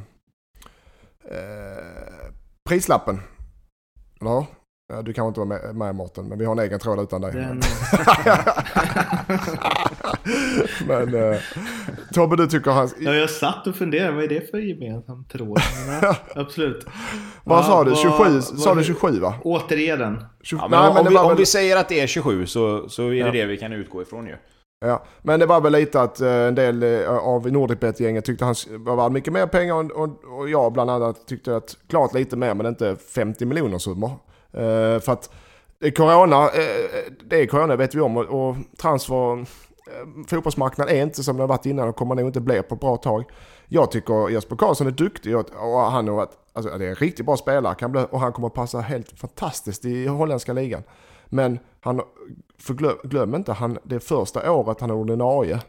[1.26, 2.32] Eh,
[2.64, 3.20] prislappen.
[4.22, 4.46] Eller
[5.04, 7.32] du kanske inte var med, med Mårten, men vi har en egen tråd utan dig.
[7.34, 7.62] Den,
[10.88, 11.38] men eh,
[12.14, 12.90] Tobbe, du tycker han...
[13.00, 15.60] ja, jag satt och funderade, vad är det för gemensam tråd?
[15.88, 16.86] Men, ja, absolut.
[17.44, 17.90] Vad sa du?
[17.90, 18.24] vad- 27?
[18.24, 19.34] vad- Sa du 27 va?
[19.44, 20.26] Återge den.
[20.44, 22.90] 20, Ja, men nej, om, det vi, om vi säger att det är 27 så,
[22.90, 23.32] så är det Ja.
[23.32, 24.36] det vi kan utgå ifrån ju.
[24.86, 28.56] ja, men det var väl lite att eh, en del eh, av Nordicbet-gänget tyckte han
[28.70, 32.36] var värd mycket mer pengar och, och, och jag bland annat tyckte att klart lite
[32.38, 34.12] mer men inte 50 miljoner summor.
[34.54, 35.30] Eh, för att
[35.96, 36.50] corona,
[37.24, 39.46] det är corona eh, vet vi om och, och transfer, eh,
[40.28, 42.82] fotbollsmarknaden är inte som den har varit innan och kommer nog inte bli på ett
[42.82, 43.24] bra tag.
[43.68, 46.96] Jag tycker Jesper Karlsson är duktig och, och han har varit, alltså det är en
[46.96, 50.84] riktigt bra spelare kan bli, och han kommer passa helt fantastiskt i holländska ligan.
[51.26, 52.02] Men han,
[52.60, 55.62] för glöm, glöm inte, han, det första året han är ordinarie.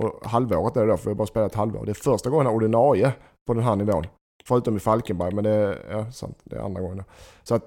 [0.00, 1.84] Och halvåret är det då, för vi har bara spelat ett halvår.
[1.84, 3.12] Det är första gången han är ordinarie
[3.46, 4.06] på den här nivån.
[4.44, 7.04] Förutom i Falkenberg, men det är, ja, sant, det är andra gången.
[7.42, 7.64] Så att,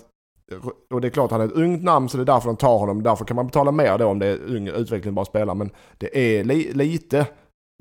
[0.94, 2.78] och det är klart han är ett ungt namn så det är därför de tar
[2.78, 3.04] honom.
[3.04, 5.56] Därför kan man betala mer då om det är ung utvecklingsbar spelare.
[5.56, 7.28] Men det är li, lite,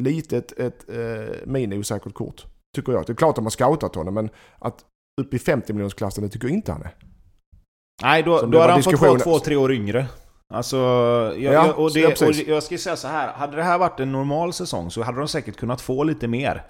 [0.02, 2.44] lite ett, ett eh, mini-osäkert kort.
[2.76, 3.06] Tycker jag.
[3.06, 4.84] Det är klart att de har scoutat honom men att
[5.20, 6.94] upp i 50 miljonersklassen det tycker jag inte han är.
[8.02, 10.06] Nej, då, Som då det hade han fått vara diskussion- två, tre år yngre.
[10.54, 13.32] Alltså, jag, Ja, jag, och, så ja, det, och jag ska säga så här.
[13.32, 16.62] Hade det här varit en normal säsong så hade de säkert kunnat få lite mer.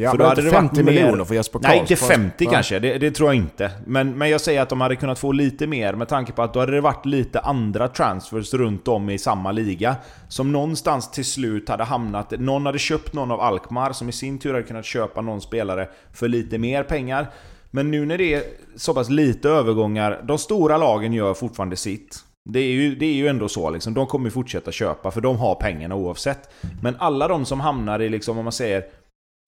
[0.00, 1.92] Ja, För då hade det varit 50 mer- miljoner för Jesper Nej, Karlsson.
[1.92, 2.54] inte 50 Nej.
[2.54, 2.78] kanske.
[2.78, 3.70] Det, det tror jag inte.
[3.86, 6.54] Men, men jag säger att de hade kunnat få lite mer med tanke på att
[6.54, 9.96] då hade det varit lite andra transfers runt om i samma liga.
[10.28, 12.30] Som någonstans till slut hade hamnat...
[12.38, 15.88] Någon hade köpt någon av Alkmaar som i sin tur hade kunnat köpa någon spelare
[16.12, 17.26] för lite mer pengar.
[17.70, 18.42] Men nu när det är
[18.76, 22.24] så pass lite övergångar, de stora lagen gör fortfarande sitt.
[22.50, 23.94] Det är ju, det är ju ändå så liksom.
[23.94, 26.50] De kommer ju fortsätta köpa för de har pengarna oavsett.
[26.82, 28.84] Men alla de som hamnar i liksom, om man säger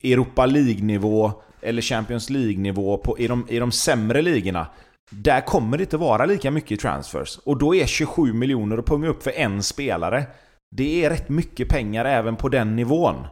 [0.03, 4.67] Europa League-nivå eller Champions League-nivå på, i, de, i de sämre ligorna.
[5.11, 7.39] Där kommer det inte vara lika mycket transfers.
[7.39, 10.27] Och då är 27 miljoner att punga upp för en spelare.
[10.71, 13.27] Det är rätt mycket pengar även på den nivån.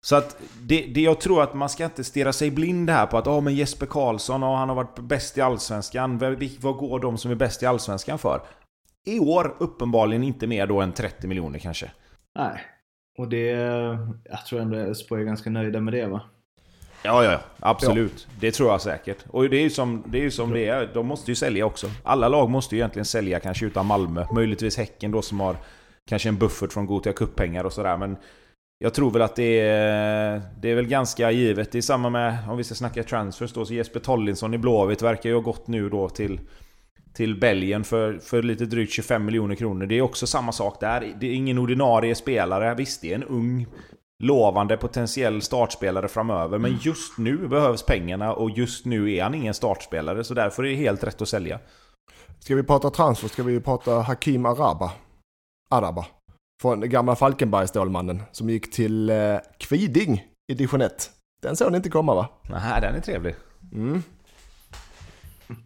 [0.00, 3.18] Så att det, det jag tror att man ska inte stirra sig blind här på
[3.18, 6.18] att oh, men Jesper Karlsson, oh, han har varit bäst i Allsvenskan.
[6.18, 8.40] Vad, vad går de som är bäst i Allsvenskan för?
[9.04, 11.90] I år uppenbarligen inte mer då än 30 miljoner kanske.
[12.38, 12.60] Nej.
[13.16, 13.50] Och det...
[14.24, 16.20] Jag tror ändå Elfsborg är ganska nöjda med det va?
[17.02, 17.40] Ja, ja, ja.
[17.60, 18.26] Absolut.
[18.40, 19.24] Det tror jag säkert.
[19.28, 20.30] Och det är ju som det är.
[20.30, 20.90] Som det är.
[20.94, 21.86] De måste ju sälja också.
[22.02, 24.26] Alla lag måste ju egentligen sälja, kanske utan Malmö.
[24.32, 25.56] Möjligtvis Häcken då som har
[26.08, 27.96] kanske en buffert från Gothia Cup-pengar och sådär.
[27.96, 28.16] Men
[28.78, 31.72] jag tror väl att det är, det är väl ganska givet.
[31.72, 35.02] Det är samma med, om vi ska snacka transfers då, så Jesper Tollinsson i Blåvitt
[35.02, 36.40] verkar ju ha gått nu då till
[37.16, 39.86] till Belgien för, för lite drygt 25 miljoner kronor.
[39.86, 41.14] Det är också samma sak där.
[41.20, 42.74] Det är ingen ordinarie spelare.
[42.74, 43.66] Visst, det är en ung
[44.22, 46.58] lovande potentiell startspelare framöver.
[46.58, 50.24] Men just nu behövs pengarna och just nu är han ingen startspelare.
[50.24, 51.58] Så därför är det helt rätt att sälja.
[52.38, 54.92] Ska vi prata transfer ska vi prata Hakim Araba.
[55.70, 56.06] Araba.
[56.62, 61.10] Från gamla Falkenberg-stålmannen som gick till eh, Kviding i division 1.
[61.42, 62.28] Den såg ni inte komma va?
[62.42, 63.34] Nej, den är trevlig.
[63.72, 64.02] Mm.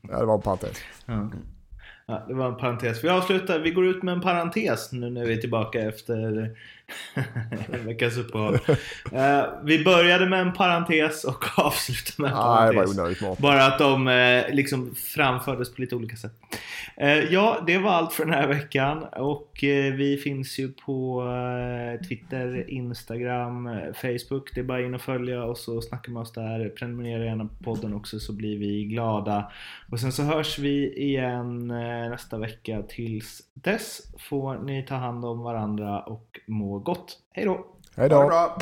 [0.03, 0.79] Ja, det var en parentes.
[1.07, 1.31] Ja.
[2.07, 3.05] Ja, det var en parentes.
[3.05, 6.51] Vi avslutar, vi går ut med en parentes nu när vi är tillbaka efter
[7.73, 8.55] en veckas uppehåll.
[9.13, 13.23] Eh, vi började med en parentes och avslutar med en Nej, det var parentes.
[13.23, 13.39] onödigt.
[13.39, 16.33] Bara att de eh, liksom framfördes på lite olika sätt.
[16.97, 21.23] Eh, ja, det var allt för den här veckan och eh, vi finns ju på
[21.23, 24.55] eh, Twitter, Instagram, eh, Facebook.
[24.55, 26.69] Det är bara in och följa och så snacka med oss där.
[26.69, 29.53] Prenumerera gärna på podden också så blir vi glada.
[29.91, 32.83] Och sen så hörs vi igen eh, nästa vecka.
[32.89, 37.19] Tills dess får ni ta hand om varandra och må gott.
[37.33, 37.67] Hej då!
[37.97, 38.27] Hej då!
[38.27, 38.59] bra!